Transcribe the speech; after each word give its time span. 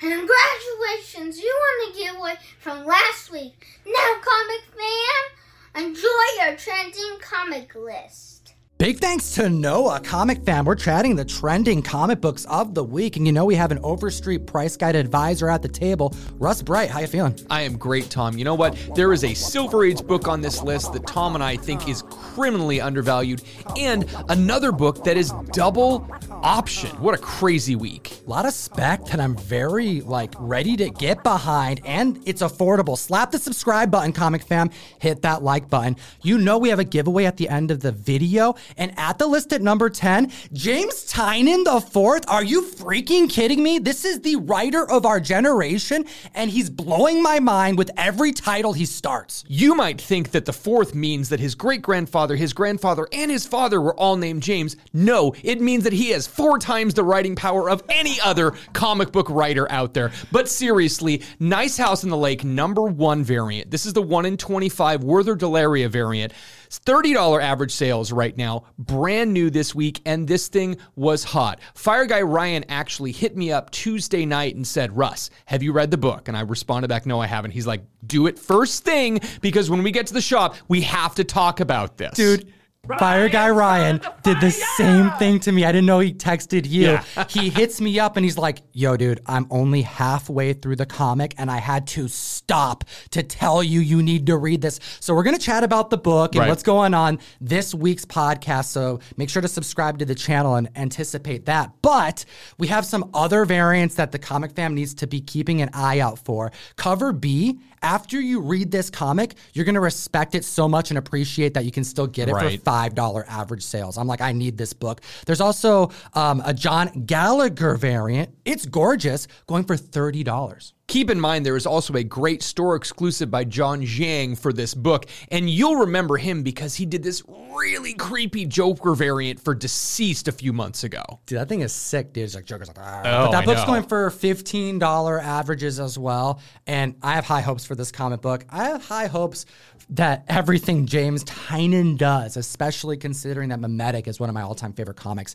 And 0.00 0.12
congratulations, 0.12 1.40
you 1.40 1.58
won 1.60 1.92
the 1.92 1.98
giveaway 1.98 2.34
from 2.60 2.84
last 2.84 3.32
week. 3.32 3.66
Now, 3.84 4.14
comic 4.20 4.62
fan, 4.76 5.86
enjoy 5.86 6.44
your 6.44 6.56
trending 6.56 7.18
comic 7.20 7.74
list. 7.74 8.38
Big 8.78 9.00
thanks 9.00 9.34
to 9.34 9.50
Noah, 9.50 9.98
comic 9.98 10.44
fan. 10.44 10.64
We're 10.64 10.76
chatting 10.76 11.16
the 11.16 11.24
trending 11.24 11.82
comic 11.82 12.20
books 12.20 12.44
of 12.44 12.74
the 12.74 12.84
week, 12.84 13.16
and 13.16 13.26
you 13.26 13.32
know 13.32 13.44
we 13.44 13.56
have 13.56 13.72
an 13.72 13.80
Overstreet 13.82 14.46
price 14.46 14.76
guide 14.76 14.94
advisor 14.94 15.50
at 15.50 15.62
the 15.62 15.68
table. 15.68 16.14
Russ 16.34 16.62
Bright, 16.62 16.88
how 16.88 17.00
you 17.00 17.08
feeling? 17.08 17.36
I 17.50 17.62
am 17.62 17.76
great, 17.76 18.08
Tom. 18.08 18.38
You 18.38 18.44
know 18.44 18.54
what? 18.54 18.78
There 18.94 19.12
is 19.12 19.24
a 19.24 19.34
Silver 19.34 19.84
Age 19.84 20.06
book 20.06 20.28
on 20.28 20.42
this 20.42 20.62
list 20.62 20.92
that 20.92 21.08
Tom 21.08 21.34
and 21.34 21.42
I 21.42 21.56
think 21.56 21.88
is 21.88 22.02
criminally 22.38 22.80
undervalued, 22.80 23.42
and 23.76 24.06
another 24.28 24.70
book 24.70 25.02
that 25.02 25.16
is 25.16 25.32
double 25.50 26.08
option. 26.30 26.88
What 27.02 27.16
a 27.16 27.18
crazy 27.18 27.74
week! 27.74 28.20
A 28.24 28.30
lot 28.30 28.46
of 28.46 28.52
spec 28.52 29.06
that 29.06 29.18
I'm 29.18 29.36
very 29.36 30.02
like 30.02 30.32
ready 30.38 30.76
to 30.76 30.88
get 30.88 31.24
behind, 31.24 31.80
and 31.84 32.22
it's 32.26 32.40
affordable. 32.40 32.96
Slap 32.96 33.32
the 33.32 33.40
subscribe 33.40 33.90
button, 33.90 34.12
comic 34.12 34.44
fam. 34.44 34.70
Hit 35.00 35.22
that 35.22 35.42
like 35.42 35.68
button. 35.68 35.96
You 36.22 36.38
know 36.38 36.58
we 36.58 36.68
have 36.68 36.78
a 36.78 36.84
giveaway 36.84 37.24
at 37.24 37.38
the 37.38 37.48
end 37.48 37.72
of 37.72 37.80
the 37.80 37.90
video. 37.90 38.54
And 38.76 38.96
at 38.96 39.18
the 39.18 39.26
list 39.26 39.52
at 39.52 39.60
number 39.60 39.90
10, 39.90 40.30
James 40.52 41.12
Tynion 41.12 41.64
the 41.64 41.80
fourth. 41.80 42.24
Are 42.28 42.44
you 42.44 42.62
freaking 42.62 43.28
kidding 43.28 43.62
me? 43.62 43.80
This 43.80 44.04
is 44.04 44.20
the 44.20 44.36
writer 44.36 44.88
of 44.88 45.06
our 45.06 45.18
generation, 45.18 46.04
and 46.34 46.50
he's 46.52 46.70
blowing 46.70 47.20
my 47.20 47.40
mind 47.40 47.78
with 47.78 47.90
every 47.96 48.30
title 48.30 48.72
he 48.72 48.84
starts. 48.84 49.44
You 49.48 49.74
might 49.74 50.00
think 50.00 50.30
that 50.30 50.44
the 50.44 50.52
fourth 50.52 50.94
means 50.94 51.30
that 51.30 51.40
his 51.40 51.56
great 51.56 51.82
grandfather, 51.82 52.27
his 52.36 52.52
grandfather, 52.52 53.06
and 53.12 53.30
his 53.30 53.46
father 53.46 53.80
were 53.80 53.94
all 53.94 54.16
named 54.16 54.42
James. 54.42 54.76
No, 54.92 55.34
it 55.42 55.60
means 55.60 55.84
that 55.84 55.92
he 55.92 56.10
has 56.10 56.26
four 56.26 56.58
times 56.58 56.94
the 56.94 57.04
writing 57.04 57.36
power 57.36 57.68
of 57.70 57.82
any 57.88 58.20
other 58.20 58.54
comic 58.72 59.12
book 59.12 59.28
writer 59.30 59.70
out 59.70 59.94
there. 59.94 60.12
But 60.32 60.48
seriously, 60.48 61.22
Nice 61.38 61.76
House 61.76 62.04
in 62.04 62.10
the 62.10 62.16
Lake, 62.16 62.44
number 62.44 62.82
one 62.82 63.24
variant. 63.24 63.70
This 63.70 63.86
is 63.86 63.92
the 63.92 64.02
1 64.02 64.26
in 64.26 64.36
25 64.36 65.04
Werther 65.04 65.36
Dell'Edera 65.36 65.88
variant. 65.88 66.32
$30 66.70 67.42
average 67.42 67.72
sales 67.72 68.12
right 68.12 68.36
now, 68.36 68.64
brand 68.78 69.32
new 69.32 69.50
this 69.50 69.74
week, 69.74 70.00
and 70.04 70.26
this 70.26 70.48
thing 70.48 70.76
was 70.96 71.24
hot. 71.24 71.60
Fire 71.74 72.06
Guy 72.06 72.22
Ryan 72.22 72.64
actually 72.68 73.12
hit 73.12 73.36
me 73.36 73.52
up 73.52 73.70
Tuesday 73.70 74.26
night 74.26 74.56
and 74.56 74.66
said, 74.66 74.96
Russ, 74.96 75.30
have 75.46 75.62
you 75.62 75.72
read 75.72 75.90
the 75.90 75.98
book? 75.98 76.28
And 76.28 76.36
I 76.36 76.40
responded 76.40 76.88
back, 76.88 77.06
no, 77.06 77.20
I 77.20 77.26
haven't. 77.26 77.52
He's 77.52 77.66
like, 77.66 77.82
do 78.06 78.26
it 78.26 78.38
first 78.38 78.84
thing 78.84 79.20
because 79.40 79.70
when 79.70 79.82
we 79.82 79.90
get 79.90 80.06
to 80.08 80.14
the 80.14 80.20
shop, 80.20 80.56
we 80.68 80.82
have 80.82 81.14
to 81.16 81.24
talk 81.24 81.60
about 81.60 81.96
this. 81.96 82.14
Dude, 82.14 82.52
Fire 82.98 83.28
Guy 83.28 83.50
Ryan 83.50 84.00
did 84.22 84.40
the 84.40 84.50
same 84.50 85.10
thing 85.12 85.40
to 85.40 85.52
me. 85.52 85.64
I 85.64 85.72
didn't 85.72 85.86
know 85.86 85.98
he 85.98 86.12
texted 86.12 86.68
you. 86.68 86.82
Yeah. 86.82 87.04
he 87.28 87.50
hits 87.50 87.80
me 87.80 87.98
up 87.98 88.16
and 88.16 88.24
he's 88.24 88.38
like, 88.38 88.62
Yo, 88.72 88.96
dude, 88.96 89.20
I'm 89.26 89.46
only 89.50 89.82
halfway 89.82 90.52
through 90.52 90.76
the 90.76 90.86
comic 90.86 91.34
and 91.38 91.50
I 91.50 91.58
had 91.58 91.86
to 91.88 92.08
stop 92.08 92.84
to 93.10 93.22
tell 93.22 93.62
you 93.62 93.80
you 93.80 94.02
need 94.02 94.26
to 94.26 94.36
read 94.36 94.62
this. 94.62 94.80
So 95.00 95.14
we're 95.14 95.24
going 95.24 95.36
to 95.36 95.42
chat 95.42 95.64
about 95.64 95.90
the 95.90 95.98
book 95.98 96.34
and 96.34 96.40
right. 96.40 96.48
what's 96.48 96.62
going 96.62 96.94
on 96.94 97.18
this 97.40 97.74
week's 97.74 98.04
podcast. 98.04 98.66
So 98.66 99.00
make 99.16 99.30
sure 99.30 99.42
to 99.42 99.48
subscribe 99.48 99.98
to 99.98 100.04
the 100.04 100.14
channel 100.14 100.54
and 100.54 100.68
anticipate 100.76 101.46
that. 101.46 101.72
But 101.82 102.24
we 102.58 102.68
have 102.68 102.86
some 102.86 103.10
other 103.14 103.44
variants 103.44 103.96
that 103.96 104.12
the 104.12 104.18
comic 104.18 104.52
fam 104.52 104.74
needs 104.74 104.94
to 104.94 105.06
be 105.06 105.20
keeping 105.20 105.60
an 105.62 105.70
eye 105.72 106.00
out 106.00 106.18
for. 106.18 106.52
Cover 106.76 107.12
B 107.12 107.58
after 107.82 108.20
you 108.20 108.40
read 108.40 108.70
this 108.70 108.90
comic, 108.90 109.34
you're 109.52 109.64
going 109.64 109.74
to 109.74 109.80
respect 109.80 110.34
it 110.34 110.44
so 110.44 110.68
much 110.68 110.90
and 110.90 110.98
appreciate 110.98 111.54
that 111.54 111.64
you 111.64 111.70
can 111.70 111.84
still 111.84 112.06
get 112.06 112.28
it 112.28 112.32
right. 112.32 112.60
for 112.62 112.70
$5 112.70 113.24
average 113.28 113.62
sales. 113.62 113.98
I'm 113.98 114.06
like, 114.06 114.20
I 114.20 114.32
need 114.32 114.56
this 114.56 114.72
book. 114.72 115.00
There's 115.26 115.40
also 115.40 115.90
um, 116.14 116.42
a 116.44 116.54
John 116.54 117.04
Gallagher 117.06 117.74
variant. 117.76 118.34
It's 118.44 118.66
gorgeous, 118.66 119.28
going 119.46 119.64
for 119.64 119.76
$30. 119.76 120.72
Keep 120.88 121.10
in 121.10 121.20
mind, 121.20 121.44
there 121.44 121.56
is 121.56 121.66
also 121.66 121.92
a 121.96 122.02
great 122.02 122.42
store 122.42 122.74
exclusive 122.74 123.30
by 123.30 123.44
John 123.44 123.82
Zhang 123.82 124.38
for 124.38 124.54
this 124.54 124.72
book, 124.72 125.04
and 125.30 125.48
you'll 125.48 125.76
remember 125.76 126.16
him 126.16 126.42
because 126.42 126.76
he 126.76 126.86
did 126.86 127.02
this 127.02 127.22
really 127.54 127.92
creepy 127.92 128.46
Joker 128.46 128.94
variant 128.94 129.38
for 129.38 129.54
DCeased 129.54 130.28
a 130.28 130.32
few 130.32 130.54
months 130.54 130.84
ago. 130.84 131.02
Dude, 131.26 131.40
that 131.40 131.48
thing 131.50 131.60
is 131.60 131.74
sick, 131.74 132.14
dude. 132.14 132.24
It's 132.24 132.34
like 132.34 132.46
Joker's 132.46 132.68
like, 132.68 132.78
ah. 132.80 133.00
Oh, 133.04 133.24
but 133.26 133.32
that 133.32 133.42
I 133.42 133.44
book's 133.44 133.60
know. 133.60 133.66
going 133.66 133.82
for 133.82 134.10
$15 134.10 135.22
averages 135.22 135.78
as 135.78 135.98
well, 135.98 136.40
and 136.66 136.94
I 137.02 137.16
have 137.16 137.26
high 137.26 137.42
hopes 137.42 137.66
for 137.66 137.74
this 137.74 137.92
comic 137.92 138.22
book. 138.22 138.46
I 138.48 138.64
have 138.64 138.82
high 138.82 139.08
hopes 139.08 139.44
that 139.90 140.24
everything 140.26 140.86
James 140.86 141.22
Tynion 141.24 141.98
does, 141.98 142.38
especially 142.38 142.96
considering 142.96 143.50
that 143.50 143.60
Memetic 143.60 144.08
is 144.08 144.18
one 144.18 144.30
of 144.30 144.34
my 144.34 144.42
all-time 144.42 144.72
favorite 144.72 144.96
comics, 144.96 145.34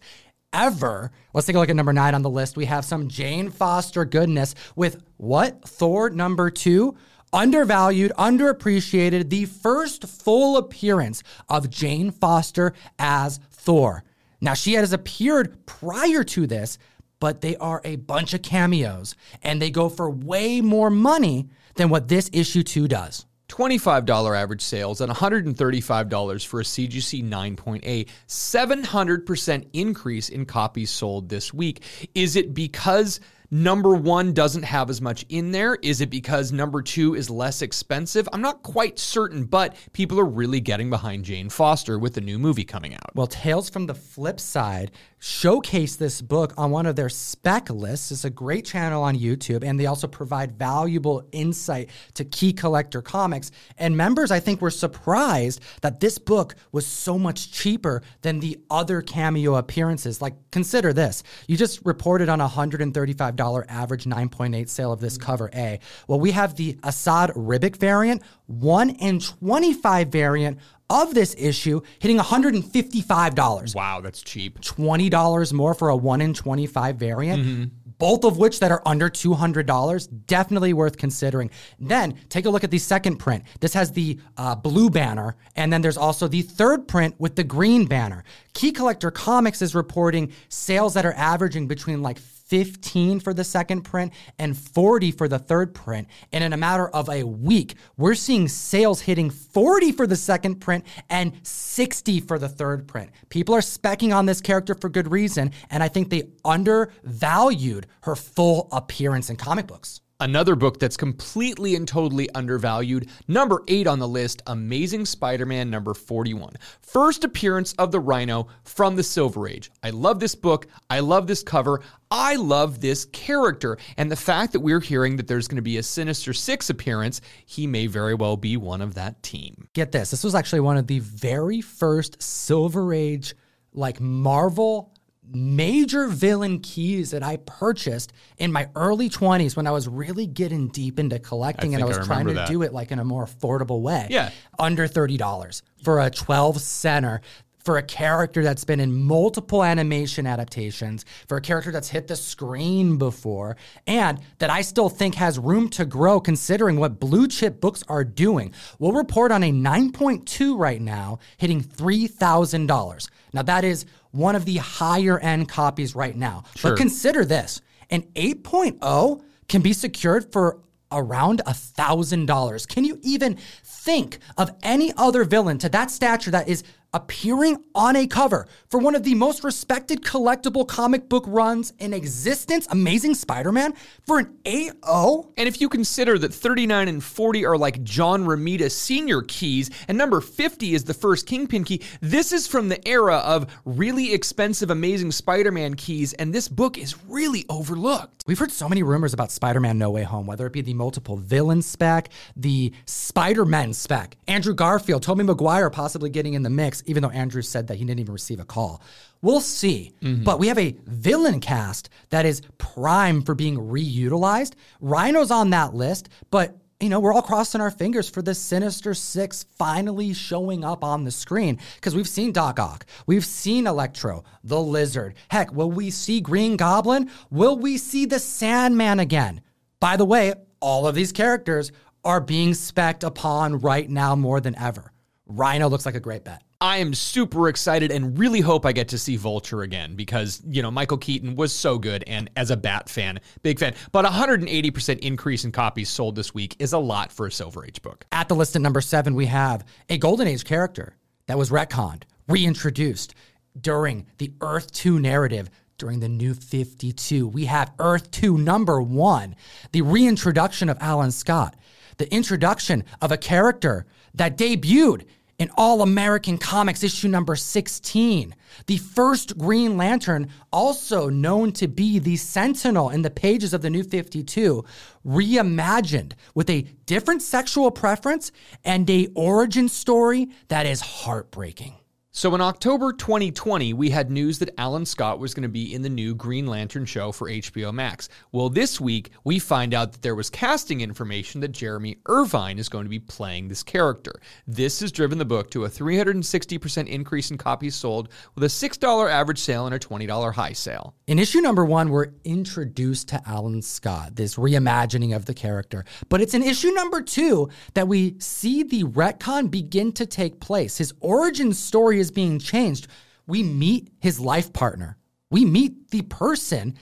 ever. 0.53 1.11
Let's 1.33 1.47
take 1.47 1.55
a 1.55 1.59
look 1.59 1.69
at 1.69 1.75
number 1.75 1.93
nine 1.93 2.15
on 2.15 2.21
the 2.21 2.29
list. 2.29 2.55
We 2.55 2.65
have 2.65 2.85
some 2.85 3.07
Jane 3.07 3.49
Foster 3.49 4.05
goodness 4.05 4.55
with 4.75 5.03
what? 5.17 5.67
Thor 5.67 6.09
number 6.09 6.49
two? 6.49 6.95
Undervalued, 7.33 8.11
underappreciated, 8.17 9.29
the 9.29 9.45
first 9.45 10.05
full 10.05 10.55
appearance 10.55 11.23
of 11.49 11.69
Jane 11.69 12.11
Foster 12.11 12.73
as 12.99 13.39
Thor. 13.49 14.03
Now, 14.39 14.53
she 14.53 14.73
has 14.73 14.93
appeared 14.93 15.65
prior 15.65 16.23
to 16.25 16.45
this, 16.45 16.77
but 17.19 17.41
they 17.41 17.55
are 17.55 17.81
a 17.83 17.95
bunch 17.95 18.33
of 18.33 18.41
cameos 18.41 19.15
and 19.41 19.61
they 19.61 19.71
go 19.71 19.89
for 19.89 20.09
way 20.09 20.61
more 20.61 20.89
money 20.89 21.49
than 21.75 21.89
what 21.89 22.07
this 22.07 22.29
issue 22.33 22.61
two 22.61 22.87
does. 22.87 23.25
$25 23.49 24.37
average 24.37 24.61
sales 24.61 25.01
and 25.01 25.11
$135 25.11 26.45
for 26.45 26.59
a 26.59 26.63
CGC 26.63 27.23
9.8, 27.27 28.07
700% 28.27 29.67
increase 29.73 30.29
in 30.29 30.45
copies 30.45 30.89
sold 30.89 31.29
this 31.29 31.53
week. 31.53 31.83
Is 32.15 32.35
it 32.35 32.53
because 32.53 33.19
number 33.53 33.93
one 33.93 34.33
doesn't 34.33 34.63
have 34.63 34.89
as 34.89 34.99
much 34.99 35.23
in 35.29 35.51
there? 35.51 35.75
Is 35.83 36.01
it 36.01 36.09
because 36.09 36.51
number 36.51 36.81
two 36.81 37.13
is 37.13 37.29
less 37.29 37.61
expensive? 37.61 38.27
I'm 38.33 38.41
not 38.41 38.63
quite 38.63 38.97
certain, 38.97 39.43
but 39.45 39.75
people 39.93 40.19
are 40.19 40.25
really 40.25 40.59
getting 40.59 40.89
behind 40.89 41.23
Jane 41.23 41.49
Foster 41.49 41.99
with 41.99 42.15
the 42.15 42.21
new 42.21 42.39
movie 42.39 42.65
coming 42.65 42.95
out. 42.95 43.15
Well, 43.15 43.27
Tales 43.27 43.69
from 43.69 43.85
the 43.85 43.93
Flip 43.93 44.39
Side 44.39 44.91
showcase 45.19 45.95
this 45.95 46.21
book 46.21 46.53
on 46.57 46.71
one 46.71 46.85
of 46.85 46.95
their 46.95 47.09
spec 47.09 47.69
lists. 47.69 48.11
It's 48.11 48.25
a 48.25 48.29
great 48.29 48.65
channel 48.65 49.03
on 49.03 49.15
YouTube, 49.15 49.63
and 49.63 49.79
they 49.79 49.85
also 49.85 50.07
provide 50.07 50.57
valuable 50.57 51.23
insight 51.31 51.91
to 52.15 52.25
key 52.25 52.53
collector 52.53 53.01
comics. 53.01 53.51
And 53.77 53.95
members, 53.95 54.31
I 54.31 54.39
think, 54.39 54.61
were 54.61 54.71
surprised 54.71 55.61
that 55.81 55.99
this 55.99 56.17
book 56.17 56.55
was 56.71 56.87
so 56.87 57.19
much 57.19 57.51
cheaper 57.51 58.01
than 58.21 58.39
the 58.39 58.59
other 58.71 59.01
cameo 59.01 59.55
appearances. 59.55 60.21
Like, 60.21 60.33
consider 60.51 60.91
this 60.91 61.23
you 61.47 61.55
just 61.55 61.85
reported 61.85 62.29
on 62.29 62.39
$135 62.39 63.35
average 63.67 64.05
9.8 64.05 64.69
sale 64.69 64.91
of 64.91 64.99
this 64.99 65.17
cover 65.17 65.49
A. 65.53 65.79
Well, 66.07 66.19
we 66.19 66.31
have 66.31 66.55
the 66.55 66.77
Esad 66.83 67.31
Ribic 67.31 67.77
variant, 67.77 68.21
1 68.47 68.89
in 68.91 69.19
25 69.19 70.07
variant 70.09 70.59
of 70.89 71.13
this 71.13 71.35
issue 71.37 71.81
hitting 71.99 72.17
$155. 72.17 73.75
Wow, 73.75 74.01
that's 74.01 74.21
cheap. 74.21 74.59
$20 74.61 75.53
more 75.53 75.73
for 75.73 75.89
a 75.89 75.95
1 75.95 76.21
in 76.21 76.33
25 76.33 76.95
variant. 76.97 77.43
Mm-hmm 77.43 77.63
both 78.03 78.25
of 78.25 78.37
which 78.37 78.59
that 78.59 78.69
are 78.69 78.81
under 78.85 79.09
$200, 79.09 80.09
definitely 80.27 80.73
worth 80.73 80.97
considering. 80.97 81.49
Then 81.79 82.19
take 82.27 82.45
a 82.45 82.49
look 82.49 82.65
at 82.65 82.71
the 82.71 82.77
second 82.77 83.15
print. 83.15 83.45
This 83.61 83.73
has 83.75 83.91
the 83.91 84.19
uh, 84.35 84.55
blue 84.55 84.89
banner, 84.89 85.37
and 85.55 85.71
then 85.71 85.81
there's 85.81 85.95
also 85.95 86.27
the 86.27 86.41
third 86.41 86.85
print 86.85 87.15
with 87.17 87.37
the 87.37 87.45
green 87.45 87.85
banner. 87.85 88.25
Key 88.53 88.73
Collector 88.73 89.09
Comics 89.09 89.61
is 89.61 89.73
reporting 89.73 90.33
sales 90.49 90.95
that 90.95 91.05
are 91.05 91.13
averaging 91.13 91.67
between 91.67 92.01
like 92.01 92.19
15 92.45 93.19
for 93.19 93.33
the 93.33 93.43
second 93.43 93.81
print 93.81 94.13
and 94.37 94.57
40 94.57 95.11
for 95.11 95.27
the 95.27 95.39
third 95.39 95.73
print. 95.73 96.07
And 96.31 96.43
in 96.43 96.53
a 96.53 96.57
matter 96.57 96.87
of 96.89 97.09
a 97.09 97.23
week, 97.23 97.75
we're 97.97 98.15
seeing 98.15 98.47
sales 98.47 99.01
hitting 99.01 99.29
40 99.29 99.91
for 99.93 100.05
the 100.05 100.15
second 100.15 100.55
print 100.55 100.85
and 101.09 101.33
60 101.43 102.19
for 102.21 102.37
the 102.37 102.49
third 102.49 102.87
print. 102.87 103.11
People 103.29 103.55
are 103.55 103.61
specking 103.61 104.15
on 104.15 104.25
this 104.25 104.41
character 104.41 104.75
for 104.75 104.89
good 104.89 105.11
reason, 105.11 105.51
and 105.69 105.81
I 105.81 105.87
think 105.87 106.09
they 106.09 106.29
undervalued 106.45 107.87
her 108.01 108.15
full 108.15 108.67
appearance 108.71 109.29
in 109.29 109.35
comic 109.35 109.67
books. 109.67 110.02
Another 110.23 110.55
book 110.55 110.79
that's 110.79 110.95
completely 110.95 111.75
and 111.75 111.85
totally 111.85 112.29
undervalued. 112.29 113.09
Number 113.27 113.61
eight 113.67 113.87
on 113.87 113.99
the 113.99 114.07
list 114.07 114.41
Amazing 114.47 115.05
Spider 115.05 115.45
Man 115.45 115.69
number 115.69 115.93
41. 115.93 116.53
First 116.79 117.25
appearance 117.25 117.73
of 117.73 117.91
the 117.91 117.99
Rhino 117.99 118.47
from 118.63 118.95
the 118.95 119.03
Silver 119.03 119.49
Age. 119.49 119.69
I 119.83 119.89
love 119.89 120.21
this 120.21 120.33
book. 120.33 120.67
I 120.89 121.01
love 121.01 121.27
this 121.27 121.43
cover. 121.43 121.81
I 122.09 122.37
love 122.37 122.79
this 122.79 123.03
character. 123.03 123.77
And 123.97 124.09
the 124.09 124.15
fact 124.15 124.53
that 124.53 124.61
we're 124.61 124.79
hearing 124.79 125.17
that 125.17 125.27
there's 125.27 125.49
going 125.49 125.57
to 125.57 125.61
be 125.61 125.75
a 125.75 125.83
Sinister 125.83 126.31
Six 126.31 126.69
appearance, 126.69 127.19
he 127.45 127.67
may 127.67 127.87
very 127.87 128.15
well 128.15 128.37
be 128.37 128.55
one 128.55 128.79
of 128.79 128.93
that 128.93 129.21
team. 129.23 129.67
Get 129.73 129.91
this 129.91 130.11
this 130.11 130.23
was 130.23 130.35
actually 130.35 130.61
one 130.61 130.77
of 130.77 130.87
the 130.87 130.99
very 130.99 131.59
first 131.59 132.23
Silver 132.23 132.93
Age, 132.93 133.35
like 133.73 133.99
Marvel 133.99 134.92
major 135.31 136.07
villain 136.07 136.59
keys 136.59 137.11
that 137.11 137.23
I 137.23 137.37
purchased 137.37 138.13
in 138.37 138.51
my 138.51 138.69
early 138.75 139.09
20s 139.09 139.55
when 139.55 139.67
I 139.67 139.71
was 139.71 139.87
really 139.87 140.27
getting 140.27 140.67
deep 140.67 140.99
into 140.99 141.19
collecting 141.19 141.73
I 141.73 141.75
and 141.75 141.83
I 141.83 141.87
was 141.87 141.97
I 141.97 142.03
trying 142.03 142.27
to 142.27 142.33
that. 142.33 142.47
do 142.47 142.61
it 142.61 142.73
like 142.73 142.91
in 142.91 142.99
a 142.99 143.03
more 143.05 143.25
affordable 143.25 143.81
way. 143.81 144.07
Yeah. 144.09 144.31
Under 144.59 144.87
$30 144.87 145.61
for 145.83 145.99
a 145.99 146.09
12 146.09 146.61
center 146.61 147.21
for 147.63 147.77
a 147.77 147.83
character 147.83 148.43
that's 148.43 148.63
been 148.63 148.79
in 148.79 148.93
multiple 148.93 149.63
animation 149.63 150.27
adaptations, 150.27 151.05
for 151.27 151.37
a 151.37 151.41
character 151.41 151.71
that's 151.71 151.89
hit 151.89 152.07
the 152.07 152.15
screen 152.15 152.97
before, 152.97 153.55
and 153.87 154.19
that 154.39 154.49
I 154.49 154.61
still 154.61 154.89
think 154.89 155.15
has 155.15 155.39
room 155.39 155.69
to 155.69 155.85
grow 155.85 156.19
considering 156.19 156.77
what 156.77 156.99
blue 156.99 157.27
chip 157.27 157.61
books 157.61 157.83
are 157.87 158.03
doing. 158.03 158.53
We'll 158.79 158.91
report 158.91 159.31
on 159.31 159.43
a 159.43 159.51
9.2 159.51 160.57
right 160.57 160.81
now, 160.81 161.19
hitting 161.37 161.61
$3,000. 161.61 163.09
Now, 163.33 163.41
that 163.43 163.63
is 163.63 163.85
one 164.11 164.35
of 164.35 164.45
the 164.45 164.57
higher 164.57 165.19
end 165.19 165.49
copies 165.49 165.95
right 165.95 166.15
now. 166.15 166.43
Sure. 166.55 166.71
But 166.71 166.77
consider 166.77 167.25
this 167.25 167.61
an 167.89 168.03
8.0 168.15 169.21
can 169.47 169.61
be 169.61 169.73
secured 169.73 170.31
for 170.31 170.59
around 170.91 171.41
a 171.45 171.53
thousand 171.53 172.27
dollars. 172.27 172.65
Can 172.65 172.85
you 172.85 172.99
even 173.01 173.37
think 173.63 174.19
of 174.37 174.51
any 174.61 174.93
other 174.95 175.23
villain 175.23 175.57
to 175.59 175.69
that 175.69 175.91
stature 175.91 176.31
that 176.31 176.47
is 176.47 176.63
appearing 176.93 177.63
on 177.73 177.95
a 177.95 178.07
cover 178.07 178.47
for 178.69 178.79
one 178.79 178.95
of 178.95 179.03
the 179.03 179.15
most 179.15 179.43
respected 179.43 180.01
collectible 180.01 180.67
comic 180.67 181.09
book 181.09 181.23
runs 181.27 181.73
in 181.79 181.93
existence, 181.93 182.67
Amazing 182.69 183.15
Spider 183.15 183.51
Man, 183.51 183.73
for 184.05 184.19
an 184.19 184.37
AO? 184.45 185.29
And 185.37 185.47
if 185.47 185.59
you 185.59 185.69
consider 185.69 186.17
that 186.19 186.33
39 186.33 186.87
and 186.87 187.03
40 187.03 187.45
are 187.45 187.57
like 187.57 187.83
John 187.83 188.25
Romita 188.25 188.71
Sr. 188.71 189.21
keys, 189.23 189.69
and 189.87 189.97
number 189.97 190.21
50 190.21 190.73
is 190.73 190.83
the 190.83 190.93
first 190.93 191.25
Kingpin 191.25 191.63
key, 191.63 191.81
this 192.01 192.31
is 192.31 192.47
from 192.47 192.69
the 192.69 192.87
era 192.87 193.17
of 193.17 193.47
really 193.65 194.13
expensive 194.13 194.69
Amazing 194.69 195.11
Spider 195.11 195.51
Man 195.51 195.73
keys, 195.73 196.13
and 196.13 196.33
this 196.33 196.47
book 196.47 196.77
is 196.77 196.95
really 197.07 197.45
overlooked. 197.49 198.23
We've 198.25 198.39
heard 198.39 198.51
so 198.51 198.69
many 198.69 198.83
rumors 198.83 199.13
about 199.13 199.31
Spider 199.31 199.59
Man 199.59 199.77
No 199.77 199.89
Way 199.89 200.03
Home, 200.03 200.27
whether 200.27 200.45
it 200.45 200.53
be 200.53 200.61
the 200.61 200.73
multiple 200.73 201.17
villain 201.17 201.61
spec, 201.61 202.09
the 202.35 202.71
Spider 202.85 203.45
Man 203.45 203.73
spec, 203.73 204.15
Andrew 204.27 204.53
Garfield, 204.53 205.03
Tobey 205.03 205.23
Maguire 205.23 205.69
possibly 205.69 206.09
getting 206.09 206.33
in 206.33 206.43
the 206.43 206.49
mix 206.49 206.82
even 206.85 207.03
though 207.03 207.09
Andrew 207.09 207.41
said 207.41 207.67
that 207.67 207.75
he 207.75 207.85
didn't 207.85 207.99
even 207.99 208.13
receive 208.13 208.39
a 208.39 208.45
call. 208.45 208.81
We'll 209.21 209.41
see. 209.41 209.93
Mm-hmm. 210.01 210.23
But 210.23 210.39
we 210.39 210.47
have 210.47 210.59
a 210.59 210.75
villain 210.85 211.39
cast 211.39 211.89
that 212.09 212.25
is 212.25 212.41
prime 212.57 213.21
for 213.21 213.35
being 213.35 213.57
reutilized. 213.57 214.53
Rhino's 214.81 215.31
on 215.31 215.51
that 215.51 215.73
list, 215.73 216.09
but 216.29 216.57
you 216.79 216.89
know, 216.89 216.99
we're 216.99 217.13
all 217.13 217.21
crossing 217.21 217.61
our 217.61 217.71
fingers 217.71 218.09
for 218.09 218.21
the 218.21 218.35
Sinister 218.35 218.93
Six 218.93 219.45
finally 219.57 220.13
showing 220.13 220.65
up 220.65 220.83
on 220.83 221.05
the 221.05 221.11
screen 221.11 221.59
because 221.75 221.95
we've 221.95 222.09
seen 222.09 222.33
Doc 222.33 222.59
Ock, 222.59 222.85
we've 223.05 223.25
seen 223.25 223.67
Electro, 223.67 224.25
the 224.43 224.59
Lizard. 224.59 225.15
Heck, 225.29 225.53
will 225.53 225.71
we 225.71 225.89
see 225.89 226.19
Green 226.19 226.57
Goblin? 226.57 227.09
Will 227.31 227.57
we 227.57 227.77
see 227.77 228.05
the 228.05 228.19
Sandman 228.19 228.99
again? 228.99 229.41
By 229.79 229.95
the 229.95 230.03
way, 230.03 230.33
all 230.59 230.85
of 230.85 230.95
these 230.95 231.13
characters 231.13 231.71
are 232.03 232.19
being 232.19 232.51
specced 232.51 233.05
upon 233.05 233.59
right 233.59 233.89
now 233.89 234.15
more 234.15 234.41
than 234.41 234.57
ever. 234.57 234.92
Rhino 235.37 235.67
looks 235.67 235.85
like 235.85 235.95
a 235.95 235.99
great 235.99 236.23
bet. 236.23 236.43
I 236.61 236.77
am 236.77 236.93
super 236.93 237.49
excited 237.49 237.91
and 237.91 238.17
really 238.17 238.39
hope 238.39 238.65
I 238.65 238.71
get 238.71 238.87
to 238.89 238.97
see 238.97 239.17
Vulture 239.17 239.63
again 239.63 239.95
because, 239.95 240.41
you 240.47 240.61
know, 240.61 240.71
Michael 240.71 240.97
Keaton 240.97 241.35
was 241.35 241.51
so 241.51 241.77
good 241.77 242.03
and 242.07 242.29
as 242.37 242.51
a 242.51 242.57
Bat 242.57 242.89
fan, 242.89 243.19
big 243.41 243.59
fan. 243.59 243.73
But 243.91 244.05
180% 244.05 244.99
increase 244.99 245.43
in 245.43 245.51
copies 245.51 245.89
sold 245.89 246.15
this 246.15 246.33
week 246.33 246.55
is 246.59 246.71
a 246.71 246.77
lot 246.77 247.11
for 247.11 247.25
a 247.25 247.31
Silver 247.31 247.65
Age 247.65 247.81
book. 247.81 248.05
At 248.11 248.29
the 248.29 248.35
list 248.35 248.55
at 248.55 248.61
number 248.61 248.79
seven, 248.79 249.15
we 249.15 249.25
have 249.25 249.65
a 249.89 249.97
Golden 249.97 250.27
Age 250.27 250.45
character 250.45 250.95
that 251.27 251.37
was 251.37 251.49
retconned, 251.49 252.03
reintroduced 252.27 253.13
during 253.59 254.05
the 254.17 254.31
Earth 254.41 254.71
2 254.71 254.99
narrative 254.99 255.49
during 255.77 255.99
the 255.99 256.09
new 256.09 256.33
52. 256.33 257.27
We 257.27 257.45
have 257.45 257.73
Earth 257.79 258.09
2 258.11 258.37
number 258.37 258.81
one, 258.81 259.35
the 259.71 259.81
reintroduction 259.81 260.69
of 260.69 260.77
Alan 260.79 261.11
Scott, 261.11 261.55
the 261.97 262.11
introduction 262.13 262.85
of 263.01 263.11
a 263.11 263.17
character 263.17 263.85
that 264.13 264.37
debuted 264.37 265.05
in 265.39 265.49
All 265.57 265.81
American 265.81 266.37
Comics 266.37 266.83
issue 266.83 267.07
number 267.07 267.35
16. 267.35 268.35
The 268.67 268.77
first 268.77 269.37
Green 269.37 269.77
Lantern, 269.77 270.29
also 270.51 271.09
known 271.09 271.51
to 271.53 271.67
be 271.67 271.99
the 271.99 272.17
Sentinel 272.17 272.89
in 272.89 273.01
the 273.01 273.09
pages 273.09 273.53
of 273.53 273.61
the 273.61 273.69
New 273.69 273.83
52, 273.83 274.63
reimagined 275.05 276.13
with 276.35 276.49
a 276.49 276.61
different 276.85 277.21
sexual 277.21 277.71
preference 277.71 278.31
and 278.63 278.89
a 278.89 279.07
origin 279.15 279.69
story 279.69 280.29
that 280.49 280.65
is 280.65 280.81
heartbreaking. 280.81 281.75
So 282.15 282.35
in 282.35 282.41
October 282.41 282.93
2020, 282.93 283.73
we 283.73 283.89
had 283.89 284.11
news 284.11 284.37
that 284.37 284.53
Alan 284.59 284.85
Scott 284.85 285.17
was 285.17 285.33
going 285.33 285.41
to 285.41 285.49
be 285.49 285.73
in 285.73 285.81
the 285.81 285.89
new 285.89 286.13
Green 286.13 286.45
Lantern 286.45 286.85
show 286.85 287.11
for 287.11 287.27
HBO 287.27 287.73
Max. 287.73 288.07
Well, 288.31 288.49
this 288.49 288.79
week, 288.79 289.09
we 289.23 289.39
find 289.39 289.73
out 289.73 289.93
that 289.93 290.03
there 290.03 290.13
was 290.13 290.29
casting 290.29 290.81
information 290.81 291.41
that 291.41 291.47
Jeremy 291.53 291.97
Irvine 292.05 292.59
is 292.59 292.69
going 292.69 292.85
to 292.85 292.89
be 292.89 292.99
playing 292.99 293.47
this 293.47 293.63
character. 293.63 294.13
This 294.45 294.79
has 294.81 294.91
driven 294.91 295.17
the 295.17 295.25
book 295.25 295.49
to 295.49 295.65
a 295.65 295.69
360% 295.69 296.87
increase 296.87 297.31
in 297.31 297.39
copies 297.39 297.73
sold 297.73 298.09
with 298.35 298.43
a 298.43 298.47
$6 298.47 299.09
average 299.11 299.39
sale 299.39 299.65
and 299.65 299.73
a 299.73 299.79
$20 299.79 300.33
high 300.35 300.53
sale. 300.53 300.93
In 301.07 301.17
issue 301.17 301.41
number 301.41 301.65
one, 301.65 301.89
we're 301.89 302.11
introduced 302.25 303.07
to 303.07 303.23
Alan 303.25 303.63
Scott, 303.63 304.15
this 304.15 304.35
reimagining 304.35 305.15
of 305.15 305.25
the 305.25 305.33
character. 305.33 305.83
But 306.09 306.21
it's 306.21 306.35
in 306.35 306.43
issue 306.43 306.73
number 306.73 307.01
two 307.01 307.49
that 307.73 307.87
we 307.87 308.19
see 308.19 308.61
the 308.61 308.83
retcon 308.83 309.49
begin 309.49 309.91
to 309.93 310.05
take 310.05 310.39
place. 310.39 310.77
His 310.77 310.93
origin 310.99 311.53
story 311.53 312.02
is 312.03 312.11
being 312.11 312.37
changed, 312.37 312.87
we 313.25 313.41
meet 313.41 313.89
his 313.99 314.19
life 314.19 314.53
partner. 314.53 314.97
We 315.31 315.45
meet 315.45 315.89
the 315.89 316.03
person 316.03 316.75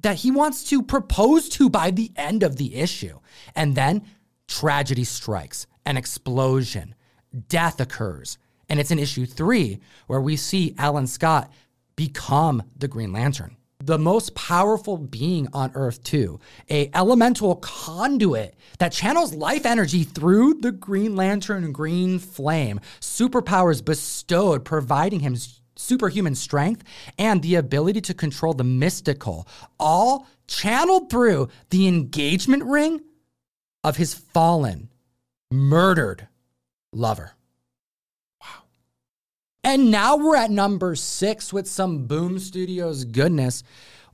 that 0.00 0.16
he 0.16 0.32
wants 0.32 0.64
to 0.70 0.82
propose 0.82 1.48
to 1.50 1.70
by 1.70 1.92
the 1.92 2.10
end 2.16 2.42
of 2.42 2.56
the 2.56 2.74
issue. 2.74 3.20
And 3.54 3.76
then 3.76 4.02
tragedy 4.48 5.04
strikes, 5.04 5.66
an 5.86 5.96
explosion, 5.96 6.96
death 7.48 7.80
occurs. 7.80 8.38
And 8.68 8.80
it's 8.80 8.90
in 8.90 8.98
issue 8.98 9.26
three 9.26 9.80
where 10.08 10.20
we 10.20 10.36
see 10.36 10.74
Alan 10.78 11.06
Scott 11.06 11.52
become 11.94 12.62
the 12.76 12.88
Green 12.88 13.12
Lantern 13.12 13.56
the 13.84 13.98
most 13.98 14.34
powerful 14.34 14.96
being 14.96 15.48
on 15.52 15.72
earth 15.74 16.02
too. 16.04 16.38
A 16.70 16.90
elemental 16.94 17.56
conduit 17.56 18.54
that 18.78 18.92
channels 18.92 19.34
life 19.34 19.66
energy 19.66 20.04
through 20.04 20.54
the 20.54 20.72
green 20.72 21.16
lantern 21.16 21.72
green 21.72 22.18
flame. 22.18 22.80
Superpowers 23.00 23.84
bestowed 23.84 24.64
providing 24.64 25.20
him 25.20 25.36
superhuman 25.76 26.34
strength 26.34 26.84
and 27.18 27.42
the 27.42 27.56
ability 27.56 28.00
to 28.02 28.14
control 28.14 28.54
the 28.54 28.64
mystical 28.64 29.48
all 29.80 30.28
channeled 30.46 31.10
through 31.10 31.48
the 31.70 31.88
engagement 31.88 32.62
ring 32.64 33.00
of 33.82 33.96
his 33.96 34.14
fallen 34.14 34.90
murdered 35.50 36.28
lover 36.92 37.32
and 39.64 39.90
now 39.90 40.16
we're 40.16 40.36
at 40.36 40.50
number 40.50 40.94
six 40.94 41.52
with 41.52 41.68
some 41.68 42.06
Boom 42.06 42.38
Studios 42.38 43.04
goodness. 43.04 43.62